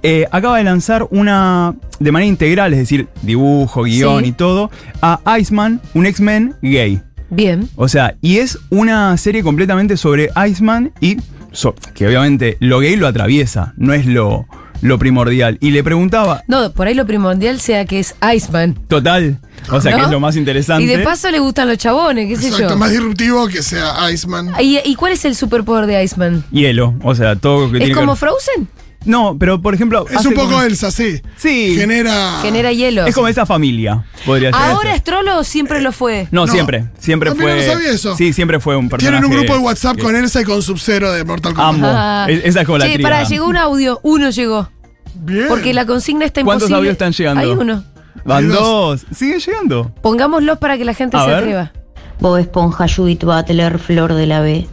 eh, 0.01 0.25
acaba 0.31 0.57
de 0.57 0.63
lanzar 0.63 1.07
una 1.11 1.75
de 1.99 2.11
manera 2.11 2.27
integral, 2.27 2.73
es 2.73 2.79
decir, 2.79 3.07
dibujo, 3.21 3.83
guion 3.83 4.23
Sí. 4.23 4.29
y 4.29 4.31
todo, 4.33 4.69
a 5.01 5.19
Iceman, 5.39 5.79
un 5.93 6.05
X-Men 6.05 6.55
gay. 6.61 7.01
Bien. 7.29 7.69
O 7.75 7.87
sea, 7.87 8.15
y 8.21 8.37
es 8.37 8.59
una 8.69 9.15
serie 9.17 9.43
completamente 9.43 9.95
sobre 9.95 10.29
Iceman 10.49 10.91
y 10.99 11.17
so- 11.51 11.75
que 11.93 12.07
obviamente 12.07 12.57
lo 12.59 12.79
gay 12.79 12.95
lo 12.95 13.07
atraviesa, 13.07 13.73
no 13.77 13.93
es 13.93 14.05
lo, 14.05 14.45
lo 14.83 14.99
primordial. 14.99 15.57
Y 15.61 15.71
le 15.71 15.83
preguntaba, 15.83 16.43
No, 16.47 16.71
por 16.71 16.87
ahí 16.87 16.93
lo 16.93 17.05
primordial 17.05 17.59
sea 17.59 17.85
que 17.85 17.99
es 17.99 18.15
Iceman. 18.35 18.75
total, 18.87 19.39
o 19.71 19.81
sea, 19.81 19.91
¿No? 19.91 19.97
que 19.97 20.03
es 20.05 20.11
lo 20.11 20.19
más 20.19 20.35
interesante. 20.35 20.83
Y 20.83 20.87
de 20.87 20.99
paso 20.99 21.31
le 21.31 21.39
gustan 21.39 21.67
los 21.67 21.77
chabones, 21.77 22.27
qué 22.27 22.35
sé 22.35 22.47
Exacto, 22.49 22.69
yo. 22.73 22.77
más 22.77 22.91
disruptivo 22.91 23.47
que 23.47 23.63
sea 23.63 24.11
Iceman. 24.11 24.51
¿Y, 24.59 24.79
y 24.83 24.95
cuál 24.95 25.13
es 25.13 25.25
el 25.25 25.35
superpoder 25.35 25.85
de 25.87 26.03
Iceman? 26.03 26.43
Hielo, 26.51 26.93
o 27.03 27.15
sea, 27.15 27.35
todo 27.35 27.65
lo 27.67 27.71
que 27.71 27.77
¿Es 27.79 27.83
tiene 27.85 27.99
como 27.99 28.15
Frozen? 28.15 28.67
No, 29.05 29.35
pero 29.37 29.61
por 29.61 29.73
ejemplo. 29.73 30.05
Es 30.09 30.25
un 30.25 30.33
poco 30.33 30.47
como- 30.49 30.61
Elsa, 30.63 30.91
sí. 30.91 31.21
Sí. 31.37 31.75
Genera. 31.77 32.39
Genera 32.41 32.71
hielo. 32.71 33.05
Es 33.05 33.13
como 33.15 33.27
esa 33.27 33.45
familia, 33.45 34.03
podría 34.25 34.51
ser. 34.51 34.61
¿Ahora 34.61 34.95
es 34.95 35.03
trolo 35.03 35.39
o 35.39 35.43
siempre 35.43 35.81
lo 35.81 35.91
fue? 35.91 36.27
No, 36.31 36.45
No. 36.45 36.51
siempre. 36.51 36.85
Siempre 36.99 37.29
Ah, 37.29 37.33
mira, 37.33 37.53
fue. 37.53 37.65
no 37.67 37.73
sabía 37.73 37.91
eso. 37.91 38.15
Sí, 38.15 38.33
siempre 38.33 38.59
fue 38.59 38.75
un 38.75 38.89
personaje. 38.89 39.17
Tienen 39.19 39.29
un 39.31 39.37
grupo 39.37 39.53
de 39.57 39.63
WhatsApp 39.65 39.95
que- 39.97 40.03
con 40.03 40.15
Elsa 40.15 40.41
y 40.41 40.43
con 40.45 40.61
Sub-Zero 40.61 41.11
de 41.11 41.23
Mortal 41.23 41.53
Kombat. 41.53 41.73
Amo. 41.75 41.87
Ah. 41.87 42.25
Es- 42.29 42.45
esa 42.45 42.61
es 42.61 42.65
como 42.65 42.77
la 42.77 42.85
tríada. 42.85 43.01
pará, 43.03 43.23
llegó 43.27 43.47
un 43.47 43.57
audio. 43.57 43.99
Uno 44.03 44.29
llegó. 44.29 44.69
Bien. 45.15 45.45
Porque 45.47 45.73
la 45.73 45.85
consigna 45.85 46.25
está 46.25 46.43
¿Cuántos 46.43 46.69
imposible. 46.69 46.77
audios 46.77 46.91
están 46.93 47.11
llegando? 47.13 47.41
Hay 47.41 47.49
uno. 47.49 47.83
Van 48.25 48.43
Hay 48.45 48.49
dos. 48.49 49.05
Sigue 49.13 49.39
llegando. 49.39 49.93
Pongámoslos 50.01 50.57
para 50.59 50.77
que 50.77 50.85
la 50.85 50.93
gente 50.93 51.17
A 51.17 51.21
se 51.21 51.27
ver. 51.27 51.37
atreva. 51.39 51.71
Bob 52.19 52.37
Esponja, 52.37 52.85
Judith 52.87 53.23
Butler, 53.23 53.79
Flor 53.79 54.13
de 54.13 54.27
la 54.27 54.39
B. 54.39 54.65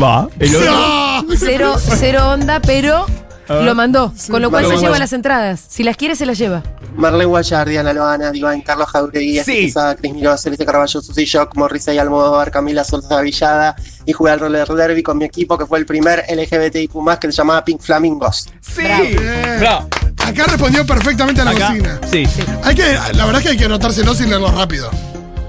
Va. 0.00 0.28
El 0.38 0.56
otro-. 0.56 1.36
Cero, 1.36 1.76
cero 1.78 2.30
onda, 2.30 2.60
pero 2.60 3.06
lo 3.48 3.74
mandó. 3.74 4.12
Con 4.30 4.40
lo 4.42 4.50
cual 4.50 4.66
se 4.66 4.76
lleva 4.78 4.98
las 4.98 5.12
entradas. 5.12 5.62
Si 5.68 5.82
las 5.82 5.96
quiere, 5.96 6.16
se 6.16 6.26
las 6.26 6.38
lleva. 6.38 6.62
Marlene 6.96 7.24
Guayar, 7.24 7.68
Diana 7.68 7.92
Loana, 7.92 8.30
Diván, 8.30 8.60
Carlos 8.62 8.88
Jauregui, 8.88 9.40
Sí. 9.42 9.72
Cris 9.98 10.12
Miró, 10.14 10.36
Celeste 10.38 10.64
Carballo, 10.64 11.00
Susi 11.00 11.24
Shock, 11.24 11.56
Morrissey 11.56 11.98
Almodóvar, 11.98 12.52
Camila 12.52 12.84
Solza 12.84 13.20
Villada 13.20 13.74
y 14.06 14.12
jugué 14.12 14.30
al 14.30 14.38
roller 14.40 14.68
derby 14.68 15.02
con 15.02 15.18
mi 15.18 15.24
equipo 15.24 15.58
que 15.58 15.66
fue 15.66 15.80
el 15.80 15.86
primer 15.86 16.24
LGBTIQ+, 16.28 17.18
que 17.20 17.26
se 17.32 17.36
llamaba 17.38 17.64
Pink 17.64 17.80
Flamingos. 17.82 18.48
Sí. 18.60 18.82
Bien. 18.82 19.16
Bravo. 19.58 19.88
Acá 20.24 20.44
respondió 20.46 20.86
perfectamente 20.86 21.40
a 21.42 21.44
la 21.46 21.50
Acá. 21.50 21.66
cocina. 21.68 22.00
Sí. 22.10 22.24
Hay 22.62 22.74
que, 22.76 22.92
la 23.12 23.26
verdad 23.26 23.36
es 23.40 23.42
que 23.42 23.48
hay 23.50 23.56
que 23.56 23.64
anotárselo 23.64 24.14
sin 24.14 24.30
leerlo 24.30 24.52
rápido. 24.52 24.88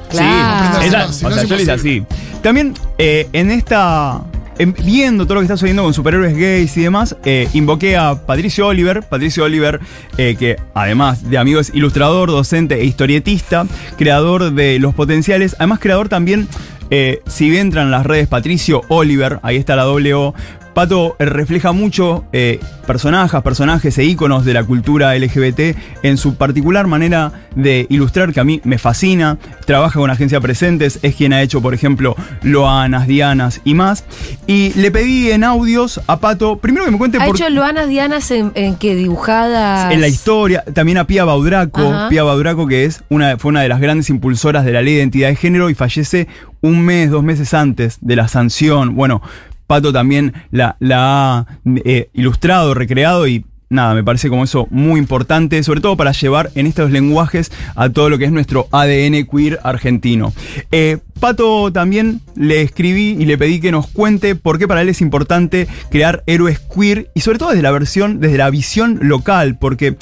Claro. 0.10 0.80
Sí, 0.82 0.88
esa- 0.88 1.14
Si 1.14 1.24
no 1.24 1.30
o 1.30 1.32
es 1.32 1.36
sea, 1.38 1.44
yo 1.46 1.56
le 1.56 1.62
hice 1.64 1.72
así. 1.72 2.04
También 2.42 2.74
eh, 2.98 3.28
en 3.34 3.52
esta. 3.52 4.22
en- 4.58 4.74
viendo 4.86 5.26
todo 5.26 5.36
lo 5.36 5.40
que 5.42 5.46
está 5.46 5.56
sucediendo 5.58 5.84
con 5.84 5.94
superhéroes 5.94 6.38
gays 6.38 6.78
y 6.78 6.82
demás, 6.82 7.16
eh, 7.26 7.50
invoqué 7.54 7.98
a 7.98 8.16
Patricio 8.26 8.68
Oliver. 8.68 9.04
Patricio 9.04 9.44
Oliver, 9.44 9.80
eh, 10.18 10.36
que 10.40 10.56
además 10.74 11.30
de 11.30 11.38
amigo 11.38 11.60
es 11.60 11.72
ilustrador, 11.74 12.30
docente 12.30 12.76
e 12.82 12.86
historietista, 12.86 13.66
creador 13.98 14.54
de 14.54 14.80
Los 14.80 14.94
Potenciales. 14.94 15.56
Además, 15.60 15.80
creador 15.82 16.08
también, 16.08 16.48
eh, 16.90 17.22
si 17.28 17.50
bien 17.50 17.64
entran 17.68 17.86
en 17.88 17.92
las 17.92 18.06
redes 18.06 18.28
Patricio 18.28 18.82
Oliver, 18.88 19.40
ahí 19.44 19.58
está 19.58 19.76
la 19.76 19.84
doble 19.84 20.14
O. 20.14 20.34
Pato 20.76 21.16
eh, 21.20 21.26
refleja 21.26 21.72
mucho 21.72 22.26
eh, 22.34 22.60
personajes, 22.86 23.42
personajes 23.42 23.98
e 23.98 24.04
íconos 24.04 24.44
de 24.44 24.54
la 24.54 24.66
cultura 24.66 25.16
LGBT 25.18 25.74
en 26.04 26.18
su 26.18 26.36
particular 26.36 26.86
manera 26.86 27.32
de 27.56 27.88
ilustrar 27.90 28.34
que 28.34 28.42
a 28.42 28.44
mí 28.44 28.60
me 28.66 28.78
fascina. 28.78 29.38
Trabaja 29.66 29.98
con 30.02 30.12
Agencia 30.12 30.42
Presentes, 30.42 31.00
es 31.02 31.16
quien 31.16 31.32
ha 31.32 31.42
hecho, 31.42 31.62
por 31.62 31.74
ejemplo, 31.74 32.18
Loanas, 32.44 33.08
Dianas 33.08 33.62
y 33.64 33.74
más. 33.74 34.04
Y 34.48 34.74
le 34.74 34.92
pedí 34.92 35.32
en 35.32 35.46
audios 35.46 36.02
a 36.08 36.20
Pato, 36.20 36.58
primero 36.58 36.84
que 36.84 36.92
me 36.92 36.98
cuente 36.98 37.20
Ha 37.20 37.26
por 37.26 37.38
hecho 37.38 37.50
Loanas 37.50 37.88
Dianas 37.88 38.30
en, 38.32 38.52
en 38.56 38.76
que 38.76 38.96
dibujadas. 38.96 39.94
en 39.94 40.02
la 40.02 40.10
historia, 40.10 40.66
también 40.74 40.98
a 40.98 41.08
Pia 41.08 41.24
Baudraco, 41.24 41.84
Ajá. 41.84 42.10
Pia 42.10 42.24
Baudraco 42.24 42.68
que 42.68 42.84
es 42.84 43.02
una, 43.08 43.38
fue 43.38 43.48
una 43.48 43.62
de 43.62 43.70
las 43.70 43.80
grandes 43.80 44.10
impulsoras 44.10 44.66
de 44.66 44.74
la 44.74 44.82
ley 44.82 44.96
de 44.96 45.00
identidad 45.00 45.30
de 45.30 45.38
género 45.38 45.70
y 45.70 45.74
fallece 45.74 46.28
un 46.60 46.82
mes, 46.82 47.12
dos 47.12 47.24
meses 47.24 47.54
antes 47.54 47.98
de 48.02 48.18
la 48.18 48.28
sanción. 48.28 48.94
Bueno, 48.96 49.22
Pato 49.68 49.92
también 49.92 50.34
la, 50.52 50.78
ha 50.92 51.46
eh, 51.84 52.10
ilustrado, 52.14 52.74
recreado 52.74 53.28
y 53.28 53.46
nada, 53.70 53.94
me 53.94 54.04
parece 54.04 54.30
como 54.30 54.44
eso 54.44 54.68
muy 54.70 55.00
importante, 55.00 55.62
sobre 55.64 55.82
todo 55.82 55.98
para 55.98 56.12
llevar 56.12 56.52
en 56.56 56.68
estos 56.68 56.92
lenguajes 56.92 57.52
a 57.76 57.90
todo 57.90 58.10
lo 58.10 58.18
que 58.18 58.26
es 58.26 58.32
nuestro 58.32 58.68
ADN 58.72 59.26
queer 59.26 59.60
argentino. 59.64 60.34
Eh, 60.72 60.98
Pato 61.20 61.72
también 61.72 62.22
le 62.36 62.62
escribí 62.62 63.16
y 63.20 63.26
le 63.26 63.38
pedí 63.38 63.60
que 63.60 63.72
nos 63.72 63.88
cuente 63.88 64.36
por 64.36 64.60
qué 64.60 64.68
para 64.68 64.82
él 64.82 64.90
es 64.90 65.02
importante 65.02 65.68
crear 65.90 66.24
héroes 66.28 66.60
queer 66.60 67.10
y 67.16 67.22
sobre 67.22 67.40
todo 67.40 67.50
desde 67.50 67.64
la 67.64 67.72
versión, 67.72 68.20
desde 68.20 68.38
la 68.38 68.50
visión 68.50 69.00
local, 69.02 69.58
porque 69.58 69.98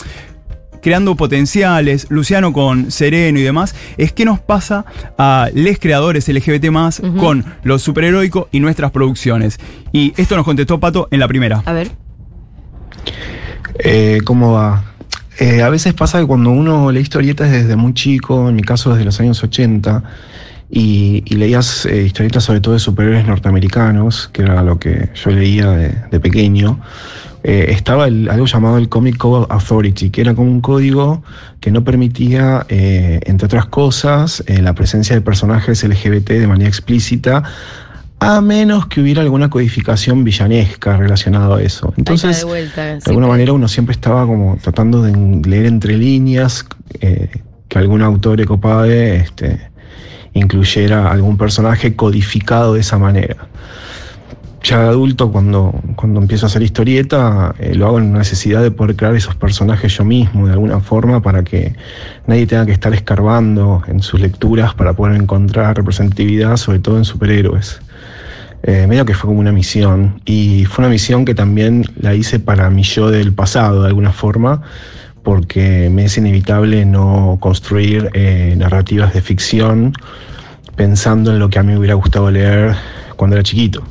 creando 0.83 1.15
potenciales, 1.15 2.07
Luciano 2.09 2.53
con 2.53 2.91
Sereno 2.91 3.39
y 3.39 3.41
demás, 3.41 3.73
es 3.97 4.11
qué 4.11 4.25
nos 4.25 4.39
pasa 4.39 4.85
a 5.17 5.49
les 5.53 5.79
creadores 5.79 6.27
LGBT 6.27 6.65
más 6.65 7.01
con 7.17 7.45
lo 7.63 7.79
superheroico 7.79 8.49
y 8.51 8.59
nuestras 8.59 8.91
producciones. 8.91 9.59
Y 9.91 10.13
esto 10.17 10.35
nos 10.35 10.45
contestó 10.45 10.79
Pato 10.79 11.07
en 11.09 11.19
la 11.21 11.27
primera. 11.27 11.63
A 11.65 11.73
ver. 11.73 11.89
Eh, 13.79 14.19
¿Cómo 14.25 14.51
va? 14.51 14.83
Eh, 15.39 15.63
a 15.63 15.69
veces 15.69 15.93
pasa 15.93 16.19
que 16.19 16.27
cuando 16.27 16.51
uno 16.51 16.91
lee 16.91 16.99
historietas 16.99 17.49
desde 17.49 17.75
muy 17.75 17.93
chico, 17.93 18.49
en 18.49 18.55
mi 18.55 18.61
caso 18.61 18.91
desde 18.91 19.05
los 19.05 19.19
años 19.19 19.41
80, 19.41 20.03
y, 20.69 21.23
y 21.25 21.35
leías 21.35 21.85
eh, 21.85 22.03
historietas 22.03 22.43
sobre 22.43 22.59
todo 22.59 22.73
de 22.73 22.79
superhéroes 22.79 23.25
norteamericanos, 23.25 24.29
que 24.33 24.41
era 24.41 24.61
lo 24.63 24.79
que 24.79 25.09
yo 25.13 25.31
leía 25.31 25.69
de, 25.69 25.95
de 26.11 26.19
pequeño, 26.19 26.79
eh, 27.43 27.67
estaba 27.69 28.07
el- 28.07 28.29
algo 28.29 28.45
llamado 28.45 28.77
el 28.77 28.88
Comic 28.89 29.17
Code 29.17 29.47
Authority, 29.50 30.09
que 30.09 30.21
era 30.21 30.33
como 30.33 30.50
un 30.50 30.62
código 30.62 31.23
que 31.59 31.71
no 31.71 31.83
permitía, 31.83 32.65
eh, 32.69 33.19
entre 33.25 33.45
otras 33.47 33.65
cosas, 33.65 34.43
eh, 34.47 34.62
la 34.62 34.73
presencia 34.73 35.15
de 35.15 35.21
personajes 35.21 35.83
LGBT 35.83 36.39
de 36.39 36.47
manera 36.47 36.69
explícita, 36.69 37.43
a 38.19 38.39
menos 38.39 38.85
que 38.88 39.01
hubiera 39.01 39.21
alguna 39.21 39.50
codificación 39.50 40.23
villanesca 40.23 40.95
relacionada 40.95 41.57
a 41.57 41.62
eso. 41.62 41.93
Entonces, 41.97 42.38
de 42.39 42.45
vuelta. 42.45 42.85
de 42.95 43.01
alguna 43.07 43.27
manera 43.27 43.51
uno 43.51 43.67
siempre 43.67 43.91
estaba 43.93 44.25
como 44.25 44.57
tratando 44.62 45.01
de 45.01 45.12
leer 45.45 45.65
entre 45.65 45.97
líneas 45.97 46.65
que 47.67 47.77
algún 47.77 48.01
autor 48.01 48.39
ecopade 48.39 49.17
este, 49.17 49.59
incluyera 50.33 51.12
algún 51.12 51.38
personaje 51.38 51.95
codificado 51.95 52.75
de 52.75 52.79
esa 52.81 52.97
manera. 52.97 53.35
Ya 54.63 54.79
de 54.79 54.88
adulto, 54.88 55.29
cuando, 55.29 55.74
cuando 55.98 56.22
empiezo 56.22 56.46
a 56.46 56.48
hacer 56.48 56.63
historieta, 56.63 57.53
eh, 57.60 57.75
lo 57.75 57.86
hago 57.86 58.00
en 58.00 58.13
necesidad 58.13 58.63
de 58.63 58.72
poder 58.72 58.96
crear 58.96 59.13
esos 59.13 59.36
personajes 59.36 59.98
yo 59.98 60.05
mismo, 60.05 60.48
de 60.48 60.53
alguna 60.53 60.79
forma, 60.79 61.22
para 61.22 61.43
que 61.43 61.75
nadie 62.27 62.48
tenga 62.48 62.65
que 62.65 62.72
estar 62.72 62.93
escarbando 62.93 63.84
en 63.88 64.01
sus 64.01 64.22
lecturas 64.22 64.74
para 64.74 64.93
poder 64.93 65.20
encontrar 65.20 65.75
representatividad, 65.75 66.55
sobre 66.55 66.79
todo 66.79 66.98
en 66.98 67.03
superhéroes. 67.03 67.82
Eh, 68.63 68.88
medio 68.88 69.03
que 69.03 69.13
fue 69.13 69.27
como 69.27 69.41
una 69.41 69.51
misión. 69.51 70.22
Y 70.24 70.63
fue 70.63 70.86
una 70.86 70.89
misión 70.89 71.25
que 71.25 71.36
también 71.36 71.84
la 72.00 72.15
hice 72.15 72.39
para 72.39 72.70
mi 72.70 72.84
yo 72.84 73.12
del 73.12 73.34
pasado, 73.34 73.82
de 73.82 73.89
alguna 73.89 74.13
forma, 74.13 74.62
porque 75.24 75.89
me 75.91 76.05
es 76.05 76.17
inevitable 76.17 76.86
no 76.86 77.38
construir 77.41 78.10
eh, 78.13 78.55
narrativas 78.58 79.13
de 79.13 79.22
ficción 79.22 79.91
pensando 80.77 81.32
en 81.32 81.39
lo 81.39 81.50
que 81.50 81.60
a 81.60 81.63
mí 81.63 81.74
me 81.74 81.79
hubiera 81.79 81.96
gustado 81.96 82.32
leer 82.32 82.75
cuando 83.17 83.36
era 83.36 83.43
chiquito. 83.43 83.84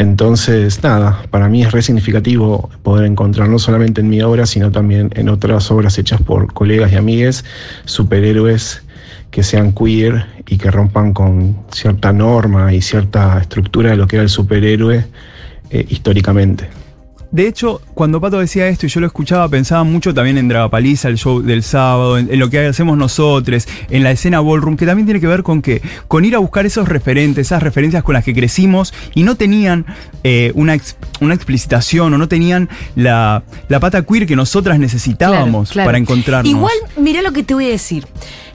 Entonces, 0.00 0.82
nada, 0.82 1.24
para 1.28 1.50
mí 1.50 1.62
es 1.62 1.72
re 1.72 1.82
significativo 1.82 2.70
poder 2.82 3.04
encontrar 3.04 3.50
no 3.50 3.58
solamente 3.58 4.00
en 4.00 4.08
mi 4.08 4.22
obra, 4.22 4.46
sino 4.46 4.72
también 4.72 5.10
en 5.14 5.28
otras 5.28 5.70
obras 5.70 5.98
hechas 5.98 6.22
por 6.22 6.54
colegas 6.54 6.90
y 6.90 6.96
amigues, 6.96 7.44
superhéroes 7.84 8.82
que 9.30 9.42
sean 9.42 9.74
queer 9.74 10.24
y 10.46 10.56
que 10.56 10.70
rompan 10.70 11.12
con 11.12 11.54
cierta 11.70 12.14
norma 12.14 12.72
y 12.72 12.80
cierta 12.80 13.40
estructura 13.42 13.90
de 13.90 13.96
lo 13.96 14.06
que 14.06 14.16
era 14.16 14.22
el 14.22 14.30
superhéroe 14.30 15.04
eh, 15.68 15.86
históricamente. 15.90 16.79
De 17.32 17.46
hecho, 17.46 17.80
cuando 17.94 18.20
Pato 18.20 18.40
decía 18.40 18.66
esto 18.66 18.86
y 18.86 18.88
yo 18.88 18.98
lo 19.00 19.06
escuchaba, 19.06 19.48
pensaba 19.48 19.84
mucho 19.84 20.12
también 20.12 20.36
en 20.36 20.48
Dragapaliza, 20.48 21.08
el 21.08 21.16
show 21.16 21.40
del 21.40 21.62
sábado, 21.62 22.18
en, 22.18 22.28
en 22.32 22.38
lo 22.40 22.50
que 22.50 22.66
hacemos 22.66 22.98
nosotros, 22.98 23.68
en 23.88 24.02
la 24.02 24.10
escena 24.10 24.40
ballroom, 24.40 24.76
que 24.76 24.84
también 24.84 25.06
tiene 25.06 25.20
que 25.20 25.28
ver 25.28 25.44
con 25.44 25.62
que, 25.62 25.80
con 26.08 26.24
ir 26.24 26.34
a 26.34 26.38
buscar 26.38 26.66
esos 26.66 26.88
referentes, 26.88 27.46
esas 27.46 27.62
referencias 27.62 28.02
con 28.02 28.14
las 28.14 28.24
que 28.24 28.34
crecimos 28.34 28.92
y 29.14 29.22
no 29.22 29.36
tenían 29.36 29.86
eh, 30.24 30.50
una, 30.56 30.74
ex- 30.74 30.96
una 31.20 31.34
explicitación 31.34 32.12
o 32.14 32.18
no 32.18 32.26
tenían 32.26 32.68
la, 32.96 33.44
la 33.68 33.78
pata 33.78 34.02
queer 34.02 34.26
que 34.26 34.34
nosotras 34.34 34.80
necesitábamos 34.80 35.70
Claro, 35.70 35.72
claro. 35.72 35.86
para 35.88 35.98
encontrarnos. 35.98 36.50
Igual, 36.50 36.74
mirá 36.96 37.22
lo 37.22 37.32
que 37.32 37.42
te 37.44 37.54
voy 37.54 37.66
a 37.66 37.70
decir. 37.70 38.06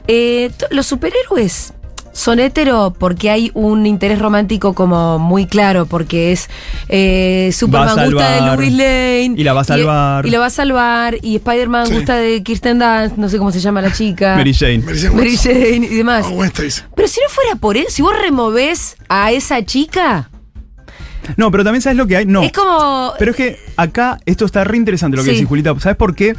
Eh, 0.08 0.52
los 0.70 0.86
superhéroes 0.86 1.74
son 2.16 2.40
hetero 2.40 2.94
porque 2.98 3.30
hay 3.30 3.52
un 3.54 3.86
interés 3.86 4.20
romántico 4.20 4.74
como 4.74 5.20
muy 5.20 5.46
claro, 5.48 5.86
porque 5.86 6.32
es 6.32 6.50
eh, 6.88 7.52
Superman 7.54 8.10
gusta 8.12 8.32
de 8.32 8.56
Louis 8.56 8.72
Lane. 8.72 9.34
y 9.36 9.44
la 9.44 9.52
va 9.54 9.62
a 9.62 9.64
salvar. 9.66 10.26
Y, 10.26 10.30
la 10.32 10.40
va 10.40 10.46
a 10.46 10.50
salvar. 10.50 11.18
Y 11.22 11.36
Spider-Man 11.36 11.88
Sí. 11.88 11.94
gusta 11.94 12.16
de 12.16 12.42
Kirsten 12.42 12.80
Dunst, 12.80 13.18
no 13.18 13.28
sé 13.28 13.38
cómo 13.38 13.52
se 13.52 13.60
llama 13.60 13.82
la 13.82 13.92
chica. 13.92 14.36
Mary 14.38 14.54
Jane. 14.54 14.80
Mary 14.80 14.98
Jane 15.00 15.16
Mary. 15.16 15.38
Jane 15.38 15.88
y 15.92 15.96
demás. 15.96 16.26
Stacy. 16.32 16.82
Pero 16.96 17.08
si 17.10 17.20
no 17.22 17.30
fuera 17.30 17.56
por 17.58 17.76
él, 17.76 17.86
si 17.90 18.02
vos 18.02 18.14
removés 18.20 18.96
a 19.10 19.32
esa 19.34 19.64
chica, 19.66 20.30
No, 21.38 21.50
pero 21.52 21.64
también 21.64 21.82
sabes 21.82 21.98
lo 21.98 22.08
que 22.08 22.18
hay. 22.18 22.26
No. 22.26 22.44
es 22.44 22.52
como. 22.52 23.12
Pero 23.20 23.32
es 23.32 23.38
que 23.38 23.60
acá 23.78 24.20
esto 24.26 24.46
está 24.46 24.64
re 24.64 24.78
interesante 24.78 25.18
lo 25.18 25.24
que 25.24 25.32
Sí. 25.32 25.36
decís, 25.38 25.50
Julita. 25.50 25.78
¿Sabes 25.80 25.98
por 25.98 26.16
qué? 26.16 26.36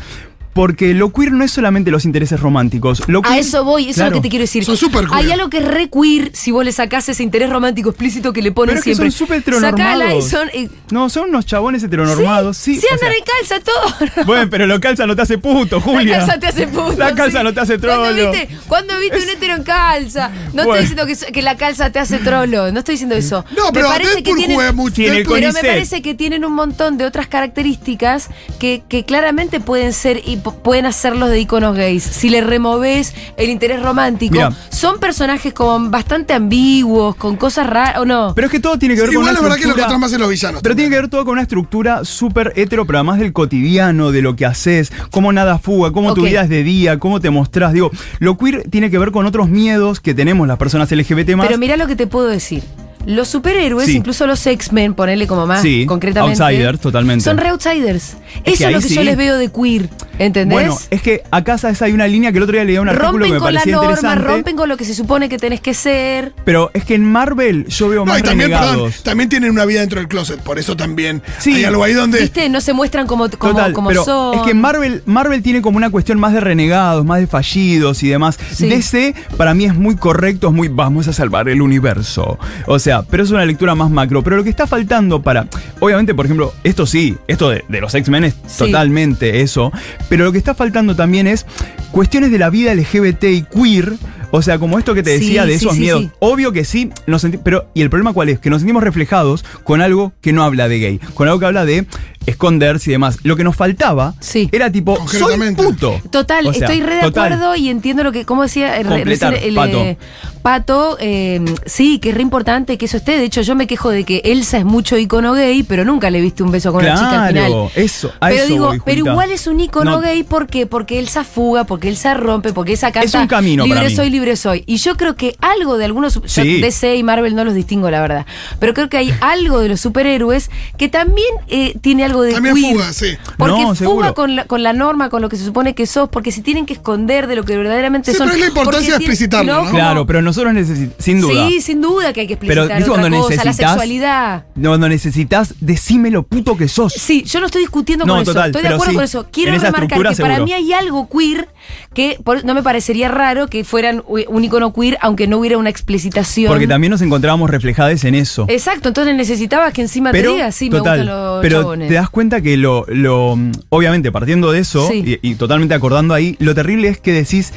Porque 0.57 0.93
lo 0.95 1.13
queer 1.13 1.31
no 1.33 1.45
es 1.45 1.53
solamente 1.53 1.91
los 1.93 2.05
intereses 2.05 2.41
románticos. 2.41 3.03
Lo 3.09 3.21
A 3.25 3.39
eso 3.39 3.63
voy, 3.63 3.91
eso 3.91 4.03
es 4.03 4.09
lo 4.09 4.15
que 4.17 4.21
te 4.23 4.29
quiero 4.31 4.43
decir. 4.43 4.65
Son 4.65 4.77
súper 4.77 5.05
queer. 5.07 5.15
Hay 5.15 5.31
algo 5.31 5.49
que 5.51 5.59
es 5.59 5.69
re 5.69 5.89
queer 5.89 6.31
si 6.35 6.51
vos 6.51 6.65
le 6.65 6.73
sacás 6.73 7.09
ese 7.09 7.23
interés 7.23 7.51
romántico 7.51 7.91
explícito 7.91 8.33
que 8.33 8.43
le 8.43 8.51
ponen 8.53 8.71
Pero 8.75 8.79
es 8.81 8.85
que 8.85 8.95
siempre. 8.95 9.11
son 9.13 9.19
súper 9.19 9.37
y 9.37 9.41
heteronormados. 9.43 10.29
son. 10.29 10.49
eh, 10.55 10.69
No, 10.91 11.09
son 11.11 11.29
unos 11.29 11.47
chabones 11.47 11.83
heteronormados. 11.83 12.57
Sí, 12.57 12.81
Sí, 12.81 12.87
o 12.91 12.95
andan 12.95 13.13
en 13.13 13.25
calza 13.25 13.61
todo. 13.65 14.25
Bueno, 14.27 14.49
pero 14.51 14.67
lo 14.67 14.81
calza 14.81 15.07
no 15.07 15.15
te 15.15 15.23
hace 15.23 15.37
puto, 15.39 15.81
Julia. 15.81 16.19
La 16.21 16.27
calza 16.27 16.41
te 16.41 16.47
hace 16.49 16.67
puto. 16.67 16.95
La 16.97 17.15
calza 17.15 17.39
sí. 17.39 17.45
no 17.45 17.53
te 17.55 17.61
hace 17.61 17.79
¿Cuándo 17.79 18.05
trolo. 18.15 18.31
viste, 18.33 18.49
¿cuándo 18.67 18.99
viste 18.99 19.19
un 19.23 19.29
hetero 19.29 19.55
en 19.57 19.63
calza? 19.63 20.31
No 20.55 20.65
Bueno. 20.65 20.75
estoy 20.81 20.81
diciendo 20.97 21.07
que, 21.27 21.33
que 21.33 21.43
la 21.43 21.57
calza 21.57 21.91
te 21.91 21.99
hace 21.99 22.19
trolo. 22.19 22.73
No 22.73 22.79
estoy 22.79 22.95
diciendo 22.95 23.15
eso. 23.15 23.45
No, 23.57 23.71
pero 23.73 23.89
me 23.91 23.95
parece 23.95 24.23
que 24.23 24.33
tienen, 24.35 24.57
juega 24.57 24.73
mucho. 24.73 24.97
Sí, 24.97 25.07
pero 25.29 25.53
me 25.53 25.61
parece 25.61 26.01
que 26.01 26.15
tienen 26.15 26.45
un 26.47 26.55
montón 26.55 26.97
de 26.97 27.05
otras 27.05 27.27
características 27.27 28.31
que, 28.59 28.83
que 28.89 29.05
claramente 29.05 29.61
pueden 29.61 29.93
ser 29.93 30.23
y 30.25 30.37
pueden 30.55 30.87
hacerlos 30.87 31.31
de 31.31 31.41
iconos 31.41 31.77
gays. 31.77 32.03
Si 32.03 32.29
le 32.31 32.41
removes 32.41 33.15
el 33.37 33.51
interés 33.51 33.83
romántico, 33.83 34.39
son 34.71 34.99
personajes 34.99 35.53
como 35.53 35.91
bastante 35.91 36.33
ambiguos, 36.35 37.17
con 37.17 37.37
cosas 37.37 37.67
raras, 37.69 37.99
¿o 37.99 38.05
no? 38.05 38.33
Pero 38.35 38.47
es 38.47 38.51
que 38.53 38.61
todo 38.61 38.79
tiene 38.79 38.95
que 38.95 39.01
ver 39.03 39.09
con 39.11 39.15
Igual 39.15 39.31
una 39.31 39.33
la 39.35 39.41
verdad 39.41 39.57
que 39.57 39.63
lo 39.63 39.69
estructura- 39.71 39.85
encontrás 39.87 40.01
más 40.01 40.13
en 40.13 40.21
los 40.21 40.31
villanos. 40.31 40.63
Pero 40.63 40.75
tiene 40.77 40.91
que 40.91 40.97
ver 41.01 41.09
todo 41.09 41.25
con 41.25 41.33
una 41.33 41.43
estructura 41.43 42.05
súper 42.05 42.53
hetero, 42.57 42.87
pero 42.87 42.99
además 42.99 43.19
del 43.19 43.33
cotidiano, 43.33 44.13
de 44.13 44.23
lo 44.23 44.37
que 44.37 44.47
haces, 44.47 44.93
cómo 45.11 45.33
nada 45.33 45.59
fuga, 45.59 45.93
cómo 45.93 46.15
tu 46.15 46.23
vida 46.23 46.43
es 46.43 46.49
de 46.49 46.63
día, 46.63 46.99
cómo 46.99 47.21
te 47.21 47.31
mostrás. 47.31 47.73
Digo, 47.73 47.91
lo 48.19 48.37
queer 48.37 48.69
tiene 48.71 48.91
que 48.91 48.99
ver 48.99 49.11
con 49.13 49.27
otros 49.27 49.49
miedos 49.49 50.01
que 50.01 50.15
tenemos 50.15 50.47
las 50.49 50.59
personas 50.59 50.91
LGBT 50.91 51.37
más. 51.37 51.47
Pero 51.47 51.59
mira 51.59 51.77
lo 51.77 51.87
que 51.87 51.97
te 51.97 52.07
puedo 52.07 52.27
decir. 52.29 52.63
Los 53.07 53.29
superhéroes, 53.29 53.87
Sí. 53.87 53.99
incluso 53.99 54.27
los 54.27 54.45
X-Men, 54.45 54.95
ponerle 54.95 55.29
como 55.29 55.47
más 55.47 55.63
Sí, 55.63 55.87
concretamente. 55.87 56.43
outsiders, 56.43 56.81
totalmente. 56.81 57.23
Son 57.23 57.39
re 57.39 57.51
outsiders. 57.51 58.17
Eso 58.45 58.67
es 58.67 58.73
lo 58.73 58.81
que 58.81 58.89
yo 58.89 59.05
les 59.05 59.17
veo 59.17 59.39
de 59.39 59.49
queer. 59.49 59.89
¿Entendés? 60.19 60.55
Bueno, 60.57 60.79
es 60.91 61.03
que 61.03 61.23
acá 61.31 61.59
sabes, 61.59 61.83
hay 61.83 61.93
una 61.93 62.07
línea 62.07 62.33
que 62.33 62.39
el 62.39 62.45
otro 62.45 62.55
día 62.55 62.65
leía 62.65 62.81
un 62.81 62.89
artículo 62.89 63.13
que 63.13 63.19
rompen 63.19 63.33
me 63.35 63.39
con 63.39 63.55
la 63.55 63.61
parecía 63.61 63.77
norma, 63.77 63.91
interesante. 63.93 64.25
rompen 64.25 64.57
con 64.57 64.69
lo 64.69 64.77
que 64.77 64.85
se 64.85 64.95
supone 64.95 65.29
que 65.29 65.39
tenés 65.39 65.61
que 65.61 65.75
ser. 65.75 66.33
Pero 66.45 66.71
es 66.75 66.85
que 66.85 66.95
en 66.95 67.05
Marvel 67.05 67.67
yo 67.67 67.89
veo 67.89 68.01
No, 68.05 68.13
más 68.13 68.21
y 68.21 68.23
también, 68.23 68.51
perdón, 68.51 68.69
renegados. 68.71 69.03
también 69.03 69.29
tienen 69.29 69.51
una 69.51 69.65
vida 69.65 69.81
dentro 69.81 69.99
del 70.01 70.09
closet, 70.09 70.41
por 70.41 70.59
eso 70.59 70.77
también 70.77 71.23
Sí. 71.39 71.55
hay 71.55 71.65
algo 71.65 71.83
ahí 71.85 71.93
donde. 71.93 72.21
¿Viste? 72.21 72.49
No 72.49 72.61
se 72.61 72.73
muestran 72.73 73.07
como, 73.07 73.29
como, 73.31 73.53
Total, 73.53 73.73
como 73.73 73.89
pero 73.91 74.05
son. 74.05 74.35
es 74.39 74.43
que 74.43 74.55
Marvel, 74.55 75.03
Marvel 75.07 75.43
tiene 75.43 75.61
como 75.63 75.77
una 75.77 75.91
cuestión 75.91 76.19
más 76.19 76.33
de 76.33 76.41
renegados, 76.41 77.05
más 77.05 77.21
de 77.21 77.27
fallidos 77.27 78.03
y 78.03 78.09
demás. 78.09 78.39
Sí. 78.53 78.69
DC 78.69 79.15
para 79.37 79.55
mí 79.55 79.65
es 79.67 79.75
muy 79.75 79.97
correcto, 79.97 80.49
es 80.49 80.55
muy 80.55 80.69
vamos 80.69 81.09
a 81.09 81.13
salvar 81.13 81.49
el 81.49 81.61
universo. 81.63 82.39
O 82.67 82.79
sea, 82.79 83.03
pero 83.03 83.23
es 83.23 83.31
una 83.31 83.45
lectura 83.45 83.75
más 83.75 83.91
macro. 83.91 84.23
Pero 84.23 84.37
lo 84.37 84.45
que 84.45 84.51
está 84.51 84.67
faltando 84.67 85.23
para, 85.23 85.47
obviamente, 85.81 86.15
por 86.15 86.25
ejemplo, 86.27 86.53
esto 86.65 86.87
sí, 86.87 87.17
esto 87.29 87.51
de, 87.51 87.65
de 87.69 87.81
los 87.81 87.95
X-Men 87.95 88.25
es 88.25 88.35
Sí. 88.47 88.59
totalmente 88.65 89.41
eso. 89.43 89.73
Pero 90.09 90.25
lo 90.25 90.33
que 90.33 90.39
está 90.39 90.55
faltando 90.55 90.95
también 90.95 91.27
es 91.27 91.47
cuestiones 91.91 92.31
de 92.31 92.39
la 92.39 92.51
vida 92.51 92.75
LGBT 92.75 93.25
y 93.25 93.43
queer. 93.43 93.95
O 94.33 94.43
sea, 94.43 94.59
como 94.59 94.79
esto 94.79 94.93
que 94.93 95.03
te 95.05 95.19
Sí, 95.19 95.25
decía 95.27 95.47
de 95.47 95.55
esos 95.55 95.75
sí, 95.75 95.81
miedos. 95.81 96.03
sí. 96.03 96.11
Obvio 96.19 96.53
que 96.53 96.65
sí, 96.65 96.91
nos 97.07 97.25
pero 97.45 97.69
¿y 97.75 97.83
el 97.83 97.91
problema 97.91 98.13
cuál 98.13 98.29
es? 98.29 98.39
Que 98.41 98.51
nos 98.51 98.61
sentimos 98.61 98.83
reflejados 98.83 99.45
con 99.63 99.81
algo 99.81 100.13
que 100.21 100.33
no 100.33 100.43
habla 100.43 100.69
de 100.69 100.79
gay, 100.81 101.01
con 101.15 101.29
algo 101.29 101.39
que 101.41 101.47
habla 101.47 101.65
de 101.65 101.87
esconderse 102.27 102.91
y 102.91 102.93
demás. 102.93 103.19
Lo 103.23 103.37
que 103.37 103.45
nos 103.45 103.57
faltaba 103.57 104.15
Sí. 104.21 104.49
era 104.53 104.71
tipo, 104.71 104.97
soy 105.09 105.55
puto. 105.55 106.01
Total, 106.11 106.47
O 106.47 106.53
sea, 106.53 106.67
estoy 106.67 106.81
re 106.83 106.97
de 106.97 107.03
total. 107.03 107.33
acuerdo 107.33 107.57
y 107.57 107.69
entiendo 107.69 108.03
lo 108.05 108.13
que, 108.13 108.25
¿cómo 108.25 108.43
decía? 108.43 108.77
Eh, 108.79 108.83
re- 108.83 108.97
Completar, 108.97 109.33
recién 109.35 109.55
Pato. 109.55 109.81
eh, 109.83 109.97
Pato, 110.43 110.97
eh, 111.01 111.45
sí, 111.67 111.99
que 111.99 112.11
es 112.11 112.15
re 112.15 112.23
importante 112.23 112.79
que 112.79 112.85
eso 112.87 112.97
esté. 112.99 113.19
De 113.19 113.25
hecho, 113.25 113.43
yo 113.43 113.57
me 113.57 113.67
quejo 113.67 113.91
de 113.91 114.05
que 114.05 114.21
Elsa 114.25 114.59
es 114.59 114.65
mucho 114.65 114.97
icono 114.97 115.33
gay, 115.33 115.65
pero 115.65 115.85
nunca 115.85 116.09
le 116.11 116.21
viste 116.21 116.43
un 116.45 116.53
beso 116.53 116.73
con 116.73 116.85
una 116.85 116.95
chica 116.95 117.23
al 117.25 117.29
final. 117.29 117.47
Claro, 117.51 117.71
eso, 117.75 118.13
a 118.21 118.29
pero 118.29 118.43
eso 118.45 118.53
digo, 118.53 118.67
voy, 118.69 118.81
pero 118.85 118.99
igual 118.99 119.33
es 119.33 119.47
un 119.49 119.59
icono 119.59 119.91
No. 119.93 120.01
gay 120.01 120.23
¿por 120.23 120.47
qué? 120.47 120.67
porque 120.67 121.01
Elsa 121.01 121.25
fuga, 121.25 121.65
porque 121.65 121.89
Elsa 121.89 122.15
rompe, 122.15 122.53
porque 122.53 122.75
esa 122.75 122.93
canta 122.93 123.21
un 123.23 123.27
camino 123.27 123.65
libre 123.65 123.79
para 123.81 123.89
mí. 123.89 123.97
soy, 123.97 124.11
libre 124.11 124.37
soy. 124.37 124.63
Y 124.67 124.77
yo 124.77 124.97
creo 124.97 125.17
que 125.17 125.35
algo 125.41 125.79
de 125.79 125.85
algunos 125.85 126.15
yo 126.15 126.23
Sí. 126.27 126.61
DC 126.61 126.95
y 126.97 127.03
Marvel 127.03 127.35
no 127.35 127.45
los 127.45 127.55
distingo, 127.55 127.91
la 127.91 128.01
verdad. 128.01 128.25
Pero 128.61 128.73
creo 128.73 128.89
que 128.89 128.99
hay 128.99 129.13
algo 129.21 129.59
de 129.59 129.69
los 129.69 129.81
superhéroes 129.81 130.51
que 130.79 130.89
también 130.89 131.27
eh, 131.49 131.75
tiene 131.81 132.05
algo 132.05 132.16
de 132.23 132.33
También 132.33 132.55
queer. 132.55 132.73
fuga, 132.75 132.93
sí. 132.93 133.17
Porque 133.37 133.63
No, 133.63 133.75
fuga 133.75 134.13
con 134.13 134.37
la, 134.37 134.45
con 134.45 134.63
la 134.63 134.73
norma, 134.73 135.09
con 135.11 135.23
lo 135.23 135.29
que 135.29 135.37
se 135.37 135.45
supone 135.45 135.75
que 135.75 135.87
sos, 135.87 136.09
porque 136.09 136.33
se 136.33 136.43
tienen 136.43 136.67
que 136.67 136.73
esconder 136.75 137.27
de 137.27 137.37
lo 137.37 137.45
que 137.45 137.57
verdaderamente 137.57 138.13
Sí, 138.13 138.19
son. 138.19 138.27
pero 138.29 138.35
es 138.37 138.41
la 138.43 138.49
importancia 138.49 138.91
de 138.91 138.97
explicitarlo, 138.97 139.65
¿no? 139.65 139.71
Claro, 139.71 140.07
pero 140.07 140.23
nosotros 140.23 140.53
necesitamos, 140.55 140.95
sin 140.99 141.21
duda. 141.21 141.49
Sí, 141.49 141.61
sin 141.61 141.81
duda 141.81 142.13
que 142.13 142.21
hay 142.23 142.27
que 142.27 142.37
pero 142.37 142.63
explicitar 142.65 142.77
¿viste 142.79 142.91
otra 142.91 143.01
cuando 143.03 143.19
cosa, 143.19 143.37
la 143.37 143.45
necesitas? 143.45 143.71
sexualidad. 143.71 144.45
Cuando 144.63 144.89
necesitas, 144.89 145.55
decime 145.61 146.11
lo 146.11 146.23
puto 146.25 146.57
que 146.57 146.69
sos. 146.69 146.93
Sí, 146.93 147.23
yo 147.25 147.41
no 147.41 147.47
estoy 147.47 147.63
discutiendo 147.63 148.05
No, 148.05 148.15
con 148.15 148.23
eso. 148.23 148.33
total, 148.33 148.51
Estoy 148.51 148.63
de 148.63 148.69
pero 148.69 148.75
acuerdo 148.77 148.91
sí, 148.91 148.97
con 148.97 149.05
eso. 149.05 149.27
Quiero 149.31 149.53
remarcar 149.59 149.89
que 150.15 150.23
para 150.23 150.41
mí 150.41 150.53
hay 150.53 150.73
algo 150.73 151.09
queer 151.09 151.49
que 151.95 152.19
por- 152.23 152.45
no 152.45 152.55
me 152.55 152.63
parecería 152.63 153.09
raro 153.09 153.49
que 153.49 153.65
fueran 153.65 154.03
un 154.07 154.45
icono 154.45 154.73
queer 154.73 154.99
aunque 155.01 155.27
no 155.27 155.39
hubiera 155.39 155.59
una 155.59 155.71
explicitación. 155.71 156.49
Porque 156.51 156.67
también 156.69 156.91
nos 156.91 157.03
encontrábamos 157.03 157.51
reflejadas 157.51 158.05
en 158.05 158.15
eso. 158.15 158.45
Exacto, 158.49 158.89
entonces 158.89 159.15
necesitabas 159.17 159.73
que 159.73 159.83
encima 159.83 160.13
te 160.13 160.23
digas, 160.23 160.55
sí, 160.55 160.69
total, 160.71 160.99
me 160.99 161.05
gustan 161.05 161.07
los 161.07 161.43
pero 161.43 161.61
chabones. 161.63 161.89
te 161.89 161.95
das 161.95 162.06
cuenta 162.11 162.41
que 162.41 162.57
lo, 162.57 162.85
lo 162.89 163.37
obviamente 163.69 164.11
partiendo 164.13 164.53
de 164.53 164.61
eso 164.61 164.89
Sí. 164.89 165.19
y, 165.23 165.31
y 165.31 165.35
totalmente 165.37 165.75
acordando 165.75 166.15
ahí, 166.15 166.37
lo 166.39 166.55
terrible 166.55 166.89
es 166.89 166.99
que 166.99 167.13
decís, 167.13 167.53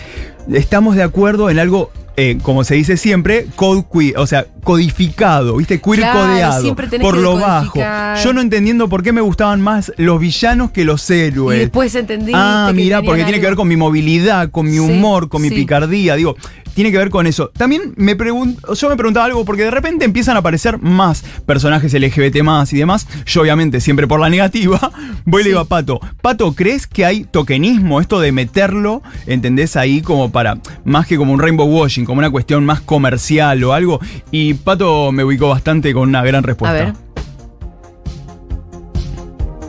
estamos 0.53 0.95
de 0.95 1.03
acuerdo 1.03 1.49
en 1.49 1.59
algo, 1.59 1.91
eh, 2.17 2.37
como 2.41 2.63
se 2.63 2.75
dice 2.75 2.97
siempre, 2.97 3.47
code 3.55 3.85
queer, 3.91 4.17
o 4.17 4.27
sea, 4.27 4.45
codificado, 4.63 5.57
¿viste? 5.57 5.79
Queer 5.81 5.99
Claro, 5.99 6.19
codeado, 6.19 6.75
por 7.01 7.17
lo 7.17 7.37
bajo. 7.37 7.79
Yo 8.23 8.33
no 8.33 8.41
entendiendo 8.41 8.89
por 8.89 9.03
qué 9.03 9.11
me 9.13 9.21
gustaban 9.21 9.61
más 9.61 9.91
los 9.97 10.19
villanos 10.19 10.71
que 10.71 10.83
los 10.85 11.09
héroes. 11.09 11.57
Y 11.57 11.59
después 11.61 11.93
entendiste 11.95 12.33
Ah, 12.35 12.71
mira, 12.73 13.01
porque 13.01 13.23
tiene 13.23 13.39
que 13.39 13.45
ver 13.47 13.55
con 13.55 13.67
mi 13.67 13.77
movilidad, 13.77 14.49
con 14.51 14.65
mi 14.65 14.73
Sí, 14.73 14.79
humor, 14.79 15.29
con 15.29 15.41
mi 15.41 15.49
sí. 15.49 15.55
picardía, 15.55 16.15
digo, 16.15 16.35
tiene 16.75 16.91
que 16.91 16.97
ver 16.97 17.09
con 17.09 17.27
eso. 17.27 17.51
También 17.57 17.93
me 17.97 18.15
pregunto, 18.15 18.73
yo 18.73 18.89
me 18.89 18.95
preguntaba 18.95 19.25
algo 19.25 19.43
porque 19.43 19.63
de 19.63 19.71
repente 19.71 20.05
empiezan 20.05 20.37
a 20.37 20.39
aparecer 20.39 20.77
más 20.77 21.23
personajes 21.45 21.93
LGBT 21.93 22.41
más 22.41 22.71
y 22.71 22.77
demás. 22.77 23.05
Yo 23.25 23.41
obviamente 23.41 23.81
siempre 23.81 24.07
por 24.07 24.19
la 24.21 24.29
negativa 24.29 24.91
voy 25.25 25.41
y 25.41 25.43
le 25.45 25.49
digo 25.49 25.59
a 25.61 25.65
Pato, 25.65 25.99
Pato, 26.21 26.53
¿crees 26.53 26.87
que 26.87 27.03
hay 27.05 27.25
tokenismo 27.25 27.99
esto 27.99 28.21
de 28.21 28.31
meterlo, 28.31 29.01
entendés 29.25 29.75
ahí 29.75 30.01
como 30.01 30.31
para 30.31 30.38
más 30.83 31.07
que 31.07 31.17
como 31.17 31.33
un 31.33 31.39
rainbow 31.39 31.67
washing, 31.67 32.05
como 32.05 32.19
una 32.19 32.29
cuestión 32.29 32.65
más 32.65 32.81
comercial 32.81 33.63
o 33.63 33.73
algo? 33.73 33.99
Y 34.31 34.53
Pato 34.55 35.11
me 35.11 35.23
ubicó 35.23 35.49
bastante 35.49 35.93
con 35.93 36.09
una 36.09 36.23
gran 36.23 36.43
A 36.43 36.47
respuesta. 36.47 36.73
ver. 36.73 36.93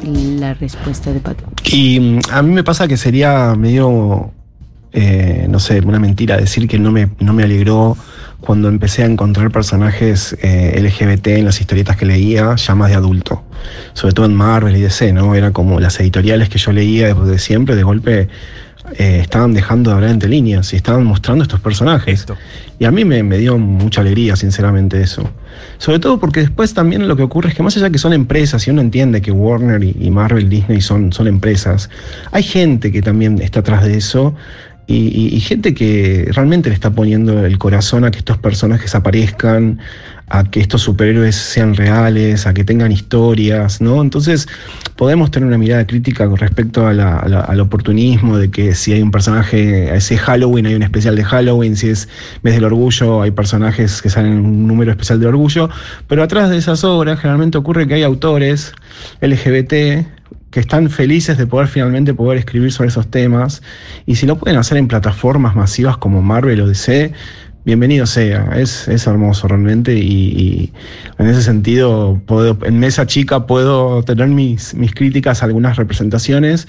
La 0.02 0.54
respuesta 0.54 1.12
de 1.12 1.20
Pato. 1.20 1.44
Y 1.70 2.00
mm, 2.00 2.18
a 2.30 2.42
mí 2.42 2.52
me 2.52 2.64
pasa 2.64 2.88
que 2.88 2.96
sería 2.96 3.54
medio, 3.54 4.30
eh, 4.92 5.46
no 5.48 5.58
sé, 5.60 5.80
una 5.80 5.98
mentira 5.98 6.36
decir 6.36 6.66
que 6.66 6.78
no 6.78 6.90
me, 6.90 7.10
no 7.18 7.34
me 7.34 7.42
alegró 7.42 7.96
cuando 8.40 8.68
empecé 8.68 9.02
a 9.02 9.06
encontrar 9.06 9.50
personajes 9.50 10.34
eh, 10.40 10.80
LGBT 10.80 11.26
en 11.28 11.44
las 11.44 11.60
historietas 11.60 11.96
que 11.98 12.06
leía, 12.06 12.54
ya 12.56 12.74
más 12.74 12.88
de 12.88 12.96
adulto. 12.96 13.44
Sobre 13.92 14.14
todo 14.14 14.24
en 14.24 14.34
Marvel 14.34 14.74
y 14.76 14.80
DC, 14.80 15.12
¿no? 15.12 15.34
Era 15.34 15.50
como 15.50 15.78
las 15.78 16.00
editoriales 16.00 16.48
que 16.48 16.58
yo 16.58 16.72
leía 16.72 17.08
desde 17.08 17.30
de 17.30 17.38
siempre, 17.38 17.76
de 17.76 17.82
golpe 17.82 18.28
eh, 18.98 19.20
estaban 19.22 19.54
dejando 19.54 19.90
de 19.90 19.96
hablar 19.96 20.10
entre 20.10 20.28
líneas 20.28 20.72
y 20.72 20.76
estaban 20.76 21.04
mostrando 21.04 21.42
estos 21.42 21.60
personajes. 21.60 22.20
Esto. 22.20 22.36
Y 22.78 22.86
a 22.86 22.90
mí 22.90 23.04
me, 23.04 23.22
me 23.22 23.38
dio 23.38 23.58
mucha 23.58 24.00
alegría, 24.00 24.36
sinceramente, 24.36 25.00
eso. 25.02 25.30
Sobre 25.78 25.98
todo 25.98 26.18
porque 26.18 26.40
después 26.40 26.72
también 26.72 27.06
lo 27.06 27.16
que 27.16 27.22
ocurre 27.22 27.50
es 27.50 27.54
que 27.54 27.62
más 27.62 27.76
allá 27.76 27.90
que 27.90 27.98
son 27.98 28.12
empresas, 28.12 28.66
y 28.66 28.70
uno 28.70 28.80
entiende 28.80 29.20
que 29.20 29.30
Warner 29.30 29.84
y, 29.84 29.96
y 30.00 30.10
Marvel, 30.10 30.48
Disney 30.48 30.80
son, 30.80 31.12
son 31.12 31.28
empresas, 31.28 31.90
hay 32.32 32.42
gente 32.42 32.90
que 32.90 33.02
también 33.02 33.40
está 33.40 33.60
atrás 33.60 33.84
de 33.84 33.96
eso 33.96 34.34
y, 34.90 35.08
y- 35.08 35.36
y 35.36 35.40
gente 35.40 35.72
que 35.74 36.28
realmente 36.34 36.68
le 36.68 36.74
está 36.74 36.90
poniendo 36.90 37.44
el 37.46 37.58
corazón 37.58 38.04
a 38.04 38.10
que 38.10 38.18
estos 38.18 38.38
personajes 38.38 38.94
aparezcan, 38.94 39.78
a 40.32 40.44
que 40.50 40.60
estos 40.60 40.82
superhéroes 40.82 41.34
sean 41.36 41.74
reales, 41.74 42.46
a 42.46 42.54
que 42.54 42.62
tengan 42.64 42.92
historias, 42.92 43.80
¿no? 43.80 44.00
Entonces 44.02 44.46
podemos 44.96 45.30
tener 45.30 45.46
una 45.48 45.58
mirada 45.58 45.86
crítica 45.86 46.28
con 46.28 46.36
respecto 46.36 46.86
al 46.86 47.60
oportunismo 47.60 48.36
de 48.38 48.50
que 48.50 48.74
si 48.74 48.92
hay 48.92 49.02
un 49.02 49.10
personaje, 49.10 49.90
si 50.00 50.14
es 50.14 50.20
Halloween, 50.20 50.66
hay 50.66 50.74
un 50.74 50.82
especial 50.84 51.16
de 51.16 51.24
Halloween, 51.24 51.76
si 51.76 51.88
es 51.90 52.08
mes 52.42 52.54
del 52.54 52.64
orgullo, 52.64 53.22
hay 53.22 53.30
personajes 53.32 54.00
que 54.02 54.08
salen 54.10 54.32
en 54.34 54.44
un 54.46 54.66
número 54.68 54.90
especial 54.92 55.18
de 55.20 55.26
orgullo, 55.26 55.68
pero 56.08 56.22
atrás 56.22 56.48
de 56.50 56.58
esas 56.58 56.84
obras 56.84 57.18
generalmente 57.20 57.58
ocurre 57.58 57.86
que 57.88 57.94
hay 57.94 58.02
autores 58.04 58.72
LGBT 59.20 60.06
que 60.50 60.60
están 60.60 60.90
felices 60.90 61.38
de 61.38 61.46
poder 61.46 61.68
finalmente 61.68 62.14
poder 62.14 62.38
escribir 62.38 62.72
sobre 62.72 62.88
esos 62.88 63.10
temas. 63.10 63.62
Y 64.06 64.16
si 64.16 64.26
lo 64.26 64.36
pueden 64.36 64.58
hacer 64.58 64.78
en 64.78 64.88
plataformas 64.88 65.54
masivas 65.54 65.96
como 65.96 66.22
Marvel 66.22 66.60
o 66.60 66.66
DC, 66.66 67.12
bienvenido 67.64 68.06
sea, 68.06 68.50
es, 68.56 68.88
es 68.88 69.06
hermoso 69.06 69.46
realmente 69.46 69.94
y, 69.94 70.72
en 71.18 71.26
ese 71.26 71.42
sentido 71.42 72.20
puedo, 72.26 72.58
en 72.64 72.78
mesa 72.78 73.06
chica 73.06 73.46
puedo 73.46 74.02
tener 74.02 74.28
mis, 74.28 74.74
mis 74.74 74.94
críticas 74.94 75.42
a 75.42 75.46
algunas 75.46 75.76
representaciones, 75.76 76.66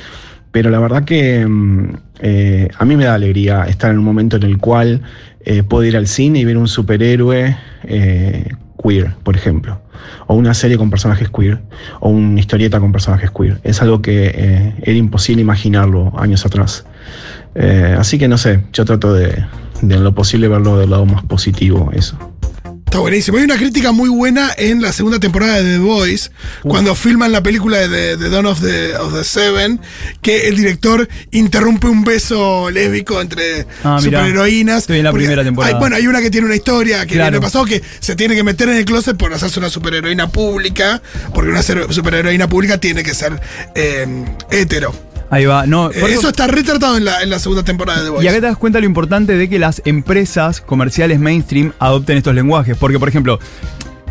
pero 0.51 0.69
la 0.69 0.79
verdad 0.79 1.05
que 1.05 1.45
mm, 1.45 1.95
eh, 2.19 2.69
a 2.77 2.85
mí 2.85 2.95
me 2.95 3.05
da 3.05 3.15
alegría 3.15 3.63
estar 3.63 3.89
en 3.91 3.99
un 3.99 4.05
momento 4.05 4.35
en 4.35 4.43
el 4.43 4.57
cual 4.57 5.01
eh, 5.45 5.63
puedo 5.63 5.85
ir 5.85 5.97
al 5.97 6.07
cine 6.07 6.39
y 6.39 6.45
ver 6.45 6.57
un 6.57 6.67
superhéroe 6.67 7.57
eh, 7.85 8.49
queer, 8.83 9.15
por 9.23 9.35
ejemplo, 9.35 9.80
o 10.27 10.36
una 10.36 10.54
serie 10.54 10.77
con 10.77 10.89
personajes 10.89 11.30
queer, 11.30 11.62
o 11.99 12.10
una 12.10 12.39
historieta 12.39 12.80
con 12.80 12.91
personajes 12.91 13.32
queer. 13.32 13.60
Es 13.63 13.82
algo 13.82 14.01
que 14.01 14.32
eh, 14.34 14.75
era 14.82 14.97
imposible 14.97 15.41
imaginarlo 15.41 16.13
años 16.17 16.45
atrás. 16.45 16.86
Eh, 17.56 17.95
así 17.97 18.17
que 18.17 18.27
no 18.27 18.38
sé, 18.38 18.63
yo 18.73 18.86
trato 18.86 19.13
de, 19.13 19.45
de 19.82 19.95
en 19.95 20.04
lo 20.04 20.13
posible 20.13 20.47
verlo 20.47 20.77
del 20.77 20.91
lado 20.91 21.06
más 21.06 21.23
positivo, 21.23 21.91
eso. 21.93 22.30
Está 22.91 22.99
buenísimo. 22.99 23.38
Hay 23.38 23.45
una 23.45 23.56
crítica 23.56 23.93
muy 23.93 24.10
buena 24.10 24.51
en 24.58 24.82
la 24.82 24.91
segunda 24.91 25.17
temporada 25.17 25.62
de 25.62 25.75
The 25.75 25.77
Voice, 25.77 26.30
cuando 26.62 26.93
filman 26.93 27.32
la 27.32 27.41
película 27.41 27.88
de, 27.88 28.17
de 28.17 28.30
Dawn 28.30 28.45
of 28.47 28.60
the, 28.60 28.97
of 28.97 29.13
the 29.13 29.23
Seven, 29.23 29.80
que 30.21 30.49
el 30.49 30.58
director 30.58 31.08
interrumpe 31.32 31.88
un 31.88 32.04
beso 32.04 32.69
lésbico 32.69 33.21
entre 33.21 33.65
Ah, 33.86 33.97
superheroínas. 34.04 34.80
Estoy 34.80 34.97
en 34.97 35.06
la 35.06 35.13
primera 35.13 35.41
temporada. 35.41 35.73
hay- 35.73 35.80
bueno, 35.80 35.95
hay 35.95 36.06
una 36.08 36.19
que 36.19 36.30
tiene 36.30 36.47
una 36.47 36.56
historia 36.58 37.06
que 37.06 37.13
Claro. 37.13 37.32
le 37.32 37.39
pasó 37.39 37.63
que 37.63 37.82
se 38.01 38.17
tiene 38.17 38.36
que 38.36 38.43
meter 38.43 38.67
en 38.67 38.75
el 38.75 38.84
closet 38.84 39.15
por 39.15 39.34
hacerse 39.34 39.60
una 39.60 39.69
superheroína 39.69 40.27
pública, 40.30 41.01
porque 41.34 41.49
una 41.49 41.63
superheroína 41.63 42.49
pública 42.49 42.77
tiene 42.77 43.04
que 43.04 43.13
ser 43.15 43.39
eh, 43.73 44.25
hetero. 44.49 44.93
Ahí 45.31 45.45
va. 45.45 45.65
No, 45.65 45.89
Eh, 45.89 45.99
por 45.99 46.09
eso 46.09 46.27
está 46.27 46.45
retratado 46.45 46.97
en 46.97 47.05
la, 47.05 47.23
en 47.23 47.29
la 47.29 47.39
segunda 47.39 47.63
temporada 47.63 47.99
de 47.99 48.05
The 48.05 48.09
Y 48.09 48.13
Voice. 48.15 48.29
acá 48.29 48.39
te 48.41 48.45
das 48.47 48.57
cuenta 48.57 48.79
lo 48.81 48.85
importante 48.85 49.35
de 49.37 49.49
que 49.49 49.57
las 49.59 49.81
empresas 49.85 50.59
comerciales 50.61 51.19
mainstream 51.19 51.71
adopten 51.79 52.17
estos 52.17 52.35
lenguajes. 52.35 52.75
Porque, 52.77 52.99
por 52.99 53.07
ejemplo, 53.07 53.39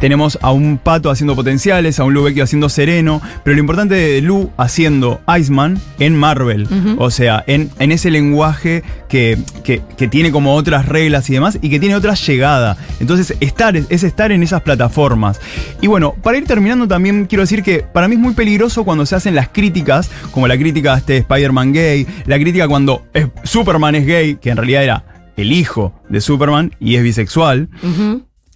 tenemos 0.01 0.39
a 0.43 0.51
un 0.51 0.79
pato 0.79 1.11
haciendo 1.11 1.37
potenciales, 1.37 2.01
a 2.01 2.05
un 2.05 2.15
Lou 2.15 2.25
Vecchio 2.25 2.43
haciendo 2.43 2.69
sereno, 2.69 3.21
pero 3.45 3.55
lo 3.55 3.61
importante 3.61 3.95
de 3.95 4.21
Lou 4.23 4.51
haciendo 4.57 5.21
Iceman 5.39 5.79
en 5.99 6.17
Marvel. 6.17 6.67
O 6.99 7.11
sea, 7.11 7.45
en, 7.47 7.71
en 7.79 7.93
ese 7.93 8.11
lenguaje 8.11 8.83
que, 9.09 9.39
que- 9.63 9.83
que 9.97 10.09
tiene 10.09 10.33
como 10.33 10.55
otras 10.55 10.87
reglas 10.87 11.29
y 11.31 11.35
demás, 11.35 11.59
y 11.61 11.69
que 11.71 11.79
tiene 11.79 11.95
otra 11.95 12.15
llegada. 12.15 12.77
Entonces, 13.01 13.37
estar 13.41 13.77
es, 13.77 13.87
es 13.91 14.03
estar 14.03 14.33
en 14.33 14.43
esas 14.43 14.63
plataformas. 14.63 15.41
Y 15.81 15.87
bueno, 15.87 16.15
para 16.23 16.39
ir 16.39 16.45
terminando 16.47 16.89
también 16.89 17.27
quiero 17.27 17.43
decir 17.43 17.63
que 17.63 17.81
para 17.83 18.09
mí 18.09 18.15
es 18.15 18.21
muy 18.21 18.33
peligroso 18.35 18.85
cuando 18.85 19.05
se 19.07 19.15
hacen 19.17 19.35
las 19.35 19.49
críticas, 19.49 20.11
como 20.31 20.49
la 20.49 20.57
crítica 20.57 20.95
a 20.95 20.99
este 20.99 21.19
Spider-Man 21.19 21.73
gay, 21.73 22.07
la 22.27 22.37
crítica 22.39 22.67
cuando 22.69 23.03
es- 23.13 23.27
Superman 23.45 23.95
es 23.97 24.07
gay, 24.07 24.37
que 24.37 24.51
en 24.51 24.57
realidad 24.57 24.83
era 24.85 25.05
el 25.37 25.53
hijo 25.53 25.93
de 26.09 26.21
Superman 26.21 26.75
y 26.81 26.97
es 26.97 27.03
bisexual. 27.03 27.69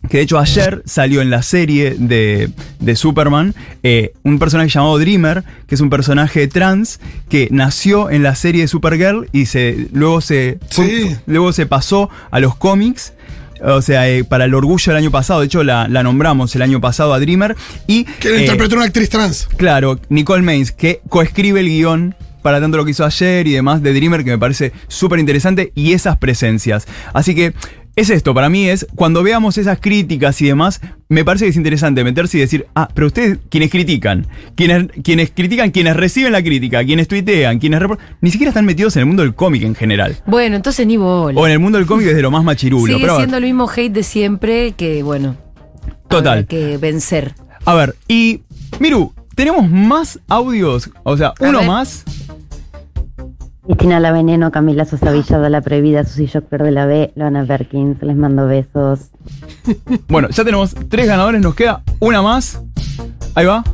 Que 0.08 0.18
de 0.18 0.22
hecho 0.24 0.38
ayer 0.38 0.82
salió 0.84 1.22
en 1.22 1.30
la 1.30 1.42
serie 1.42 1.96
de, 1.98 2.50
de 2.78 2.96
Superman 2.96 3.54
eh, 3.82 4.12
un 4.22 4.38
personaje 4.38 4.68
llamado 4.70 4.98
Dreamer, 4.98 5.44
que 5.66 5.74
es 5.74 5.80
un 5.80 5.90
personaje 5.90 6.46
trans 6.46 7.00
que 7.28 7.48
nació 7.50 8.10
en 8.10 8.22
la 8.22 8.34
serie 8.34 8.62
de 8.62 8.68
Supergirl 8.68 9.28
y 9.32 9.46
se, 9.46 9.88
luego, 9.92 10.20
se, 10.20 10.58
Sí. 10.70 11.16
luego 11.26 11.52
se 11.52 11.66
pasó 11.66 12.10
a 12.30 12.40
los 12.40 12.54
cómics. 12.56 13.14
O 13.66 13.80
sea, 13.80 14.08
eh, 14.10 14.24
para 14.24 14.44
el 14.44 14.54
orgullo 14.54 14.92
del 14.92 14.98
año 15.02 15.10
pasado, 15.10 15.40
de 15.40 15.46
hecho 15.46 15.64
la, 15.64 15.88
la 15.88 16.02
nombramos 16.02 16.54
el 16.54 16.60
año 16.60 16.80
pasado 16.82 17.14
a 17.14 17.20
Dreamer. 17.20 17.56
Y, 17.86 18.04
Que 18.04 18.28
le 18.28 18.36
eh, 18.38 18.40
interpretó 18.40 18.76
una 18.76 18.84
actriz 18.84 19.08
trans. 19.08 19.48
Claro, 19.56 19.98
Nicole 20.10 20.42
Maines, 20.42 20.70
que 20.72 21.00
coescribe 21.08 21.60
el 21.60 21.68
guion 21.68 22.14
para 22.42 22.60
tanto 22.60 22.76
lo 22.76 22.84
que 22.84 22.90
hizo 22.90 23.06
ayer 23.06 23.46
y 23.46 23.52
demás 23.52 23.82
de 23.82 23.94
Dreamer, 23.94 24.22
que 24.22 24.30
me 24.32 24.38
parece 24.38 24.72
súper 24.86 25.18
interesante, 25.18 25.72
y 25.74 25.94
esas 25.94 26.18
presencias. 26.18 26.86
Así 27.14 27.34
que 27.34 27.54
es 27.96 28.10
esto, 28.10 28.34
para 28.34 28.48
mí 28.48 28.68
es, 28.68 28.86
cuando 28.94 29.22
veamos 29.22 29.56
esas 29.56 29.78
críticas 29.80 30.40
y 30.42 30.46
demás, 30.46 30.80
me 31.08 31.24
parece 31.24 31.44
que 31.44 31.50
es 31.50 31.56
interesante 31.56 32.02
meterse 32.02 32.38
y 32.38 32.40
decir, 32.40 32.66
ah, 32.74 32.88
pero 32.92 33.06
ustedes, 33.06 33.38
quienes 33.48 33.70
critican, 33.70 34.26
quienes, 34.56 34.88
quienes 35.02 35.30
critican, 35.30 35.70
quienes 35.70 35.96
reciben 35.96 36.32
la 36.32 36.42
crítica, 36.42 36.84
quienes 36.84 37.06
tuitean, 37.06 37.58
quienes 37.58 37.80
ni 38.20 38.30
siquiera 38.30 38.50
están 38.50 38.64
metidos 38.64 38.96
en 38.96 39.00
el 39.00 39.06
mundo 39.06 39.22
del 39.22 39.34
cómic 39.34 39.62
en 39.62 39.74
general. 39.74 40.16
Bueno, 40.26 40.56
entonces 40.56 40.86
ni 40.86 40.96
bola. 40.96 41.40
O 41.40 41.46
en 41.46 41.52
el 41.52 41.58
mundo 41.60 41.78
del 41.78 41.86
cómic 41.86 42.06
desde 42.06 42.22
lo 42.22 42.30
más 42.30 42.42
machirulo. 42.42 42.86
Sigue 42.86 43.00
pero 43.00 43.16
siendo 43.16 43.36
el 43.36 43.44
mismo 43.44 43.70
hate 43.70 43.92
de 43.92 44.02
siempre 44.02 44.72
que, 44.72 45.02
bueno. 45.02 45.36
Total. 46.08 46.38
habrá 46.38 46.42
que 46.44 46.78
vencer. 46.78 47.34
A 47.64 47.74
ver, 47.74 47.94
y 48.08 48.42
Miru, 48.80 49.12
tenemos 49.34 49.70
más 49.70 50.18
audios, 50.28 50.90
o 51.02 51.16
sea, 51.16 51.32
uno 51.40 51.62
más. 51.62 52.04
Cristina 53.66 53.98
La 53.98 54.12
Veneno, 54.12 54.50
Camila 54.50 54.84
Sosa 54.84 55.10
Villada, 55.10 55.48
La 55.48 55.62
Prohibida, 55.62 56.04
Susy 56.04 56.28
Joker 56.28 56.62
de 56.62 56.70
la 56.70 56.84
B, 56.84 57.12
Loana 57.14 57.46
Perkins, 57.46 58.02
les 58.02 58.16
mando 58.16 58.46
besos. 58.46 59.10
Bueno, 60.08 60.28
ya 60.28 60.44
tenemos 60.44 60.74
tres 60.90 61.06
ganadores, 61.06 61.40
nos 61.40 61.54
queda 61.54 61.82
una 61.98 62.20
más. 62.20 62.60
Ahí 63.34 63.46
va. 63.46 63.64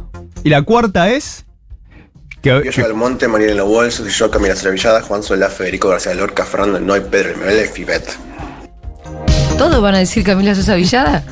Y 0.44 0.50
la 0.50 0.62
cuarta 0.62 1.11
es. 1.11 1.44
Que, 2.40 2.70
Yo 2.72 2.85
Almonte, 2.87 3.26
Mariela 3.26 3.55
Lobol, 3.55 3.90
soy 3.90 4.09
yo, 4.11 4.31
Camila 4.31 4.55
Cervillada, 4.55 5.03
Juan 5.03 5.22
Solá, 5.22 5.48
Federico 5.48 5.88
García 5.88 6.14
Lorca, 6.14 6.44
Fernando 6.44 6.81
Noy, 6.81 7.00
Pedro 7.11 7.33
Emanuel, 7.33 7.66
Fibet. 7.66 8.16
¿Todos 9.59 9.83
van 9.83 9.96
a 9.96 9.98
decir 9.98 10.24
Camila 10.24 10.55
Sosa 10.55 10.76
Villada? 10.76 11.24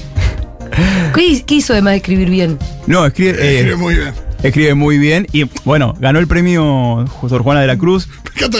¿Qué, 1.14 1.42
qué 1.44 1.54
hizo 1.54 1.72
además 1.72 1.92
de 1.92 1.96
escribir 1.96 2.30
bien? 2.30 2.58
no, 2.86 3.06
escribe, 3.06 3.30
eh, 3.30 3.56
Escribe 3.56 3.76
muy 3.76 3.94
bien. 3.94 4.27
Escribe 4.42 4.74
muy 4.74 4.98
bien. 4.98 5.26
Y 5.32 5.44
bueno, 5.64 5.94
ganó 6.00 6.18
el 6.18 6.26
premio 6.26 7.04
Sor 7.28 7.42
Juana 7.42 7.60
de 7.60 7.66
la 7.66 7.76
Cruz. 7.78 8.08
Encanta. 8.36 8.58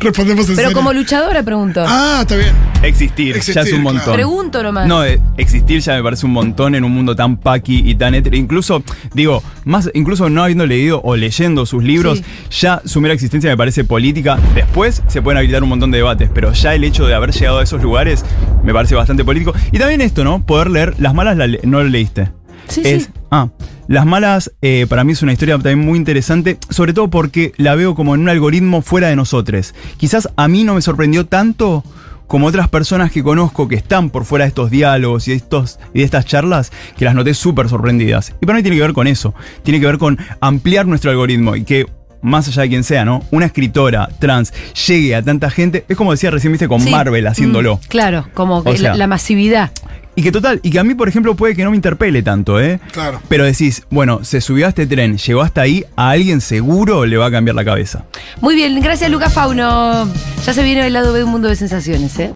Respondemos 0.00 0.48
en 0.48 0.56
Pero 0.56 0.68
serio. 0.68 0.72
como 0.76 0.92
luchadora, 0.92 1.42
pregunto. 1.42 1.84
Ah, 1.86 2.18
está 2.22 2.36
bien. 2.36 2.52
Existir, 2.82 3.36
Existir, 3.36 3.54
ya 3.54 3.60
es 3.62 3.72
un 3.72 3.82
claro. 3.82 3.94
montón. 3.96 4.14
Pregunto 4.14 4.62
nomás. 4.62 4.86
No, 4.88 5.04
eh, 5.04 5.20
existir 5.36 5.80
ya 5.80 5.94
me 5.94 6.02
parece 6.02 6.26
un 6.26 6.32
montón 6.32 6.74
en 6.74 6.84
un 6.84 6.92
mundo 6.92 7.14
tan 7.14 7.36
paqui 7.36 7.82
y 7.88 7.94
tan 7.94 8.14
hetero. 8.14 8.36
Incluso, 8.36 8.82
digo, 9.14 9.42
más, 9.64 9.90
incluso 9.94 10.28
no 10.28 10.42
habiendo 10.42 10.66
leído 10.66 11.00
o 11.04 11.14
leyendo 11.16 11.66
sus 11.66 11.82
libros, 11.84 12.18
Sí. 12.48 12.58
ya 12.60 12.82
su 12.84 13.00
mera 13.00 13.14
existencia 13.14 13.50
me 13.50 13.56
parece 13.56 13.84
política. 13.84 14.38
Después 14.54 15.02
se 15.06 15.22
pueden 15.22 15.38
habilitar 15.38 15.62
un 15.62 15.68
montón 15.68 15.90
de 15.90 15.98
debates, 15.98 16.30
pero 16.34 16.52
ya 16.52 16.74
el 16.74 16.84
hecho 16.84 17.06
de 17.06 17.14
haber 17.14 17.30
llegado 17.32 17.58
a 17.58 17.62
esos 17.62 17.82
lugares 17.82 18.24
me 18.64 18.72
parece 18.72 18.94
bastante 18.94 19.24
político. 19.24 19.54
Y 19.72 19.78
también 19.78 20.00
esto, 20.00 20.24
¿no? 20.24 20.44
Poder 20.44 20.70
leer 20.70 20.94
Las 20.98 21.14
Malas 21.14 21.36
la 21.36 21.46
le- 21.46 21.60
no 21.64 21.82
lo 21.82 21.88
leíste. 21.88 22.30
Sí, 22.68 22.82
Es- 22.84 23.04
sí. 23.04 23.10
Ah, 23.30 23.48
Las 23.88 24.06
Malas 24.06 24.52
eh, 24.62 24.86
para 24.88 25.04
mí 25.04 25.12
es 25.12 25.22
una 25.22 25.32
historia 25.32 25.54
también 25.54 25.80
muy 25.80 25.98
interesante, 25.98 26.58
sobre 26.70 26.92
todo 26.92 27.08
porque 27.08 27.52
la 27.56 27.74
veo 27.74 27.94
como 27.94 28.14
en 28.14 28.20
un 28.20 28.28
algoritmo 28.28 28.82
fuera 28.82 29.08
de 29.08 29.16
nosotros. 29.16 29.74
Quizás 29.96 30.28
a 30.36 30.48
mí 30.48 30.64
no 30.64 30.74
me 30.74 30.82
sorprendió 30.82 31.26
tanto 31.26 31.82
como 32.26 32.46
otras 32.46 32.68
personas 32.68 33.12
que 33.12 33.22
conozco 33.22 33.68
que 33.68 33.76
están 33.76 34.10
por 34.10 34.24
fuera 34.24 34.44
de 34.44 34.48
estos 34.48 34.70
diálogos 34.70 35.28
y 35.28 35.32
estos, 35.32 35.78
y 35.94 36.00
de 36.00 36.04
estas 36.04 36.26
charlas, 36.26 36.72
que 36.96 37.04
las 37.04 37.14
noté 37.14 37.34
súper 37.34 37.68
sorprendidas. 37.68 38.34
Y 38.40 38.46
para 38.46 38.58
mí 38.58 38.62
tiene 38.62 38.76
que 38.76 38.82
ver 38.82 38.92
con 38.92 39.06
eso, 39.06 39.34
tiene 39.62 39.80
que 39.80 39.86
ver 39.86 39.98
con 39.98 40.18
ampliar 40.40 40.86
nuestro 40.86 41.10
algoritmo 41.10 41.56
y 41.56 41.64
que... 41.64 41.86
Más 42.22 42.48
allá 42.48 42.62
de 42.62 42.68
quien 42.68 42.84
sea, 42.84 43.04
¿no? 43.04 43.22
Una 43.30 43.46
escritora 43.46 44.08
trans 44.18 44.52
llegue 44.86 45.14
a 45.14 45.22
tanta 45.22 45.50
gente. 45.50 45.84
Es 45.88 45.96
como 45.96 46.12
decía 46.12 46.30
recién, 46.30 46.52
viste, 46.52 46.66
con 46.68 46.80
Sí. 46.80 46.90
Marvel 46.90 47.26
haciéndolo. 47.26 47.76
Mm, 47.76 47.88
claro, 47.88 48.28
como 48.34 48.62
que 48.64 48.70
O 48.70 48.76
sea- 48.76 48.90
la, 48.92 48.96
la 48.96 49.06
masividad. 49.06 49.70
Y 50.18 50.22
que 50.22 50.32
total, 50.32 50.60
y 50.62 50.70
que 50.70 50.78
a 50.78 50.84
mí, 50.84 50.94
por 50.94 51.08
ejemplo, 51.10 51.34
puede 51.36 51.54
que 51.54 51.62
no 51.62 51.68
me 51.70 51.76
interpele 51.76 52.22
tanto, 52.22 52.58
¿eh? 52.58 52.80
Claro. 52.90 53.20
Pero 53.28 53.44
decís, 53.44 53.82
bueno, 53.90 54.24
se 54.24 54.40
subió 54.40 54.64
a 54.64 54.70
este 54.70 54.86
tren, 54.86 55.18
llegó 55.18 55.42
hasta 55.42 55.60
ahí, 55.60 55.84
a 55.94 56.08
alguien 56.08 56.40
seguro 56.40 57.04
le 57.04 57.18
va 57.18 57.26
a 57.26 57.30
cambiar 57.30 57.54
la 57.54 57.66
cabeza. 57.66 58.06
Muy 58.40 58.54
bien, 58.54 58.80
gracias 58.80 59.10
Lucas 59.10 59.34
Fauno. 59.34 60.10
Ya 60.46 60.54
se 60.54 60.62
viene 60.62 60.86
el 60.86 60.94
lado 60.94 61.12
B 61.12 61.18
de 61.18 61.24
un 61.26 61.30
mundo 61.32 61.48
de 61.48 61.56
sensaciones, 61.56 62.18
¿eh? 62.18 62.32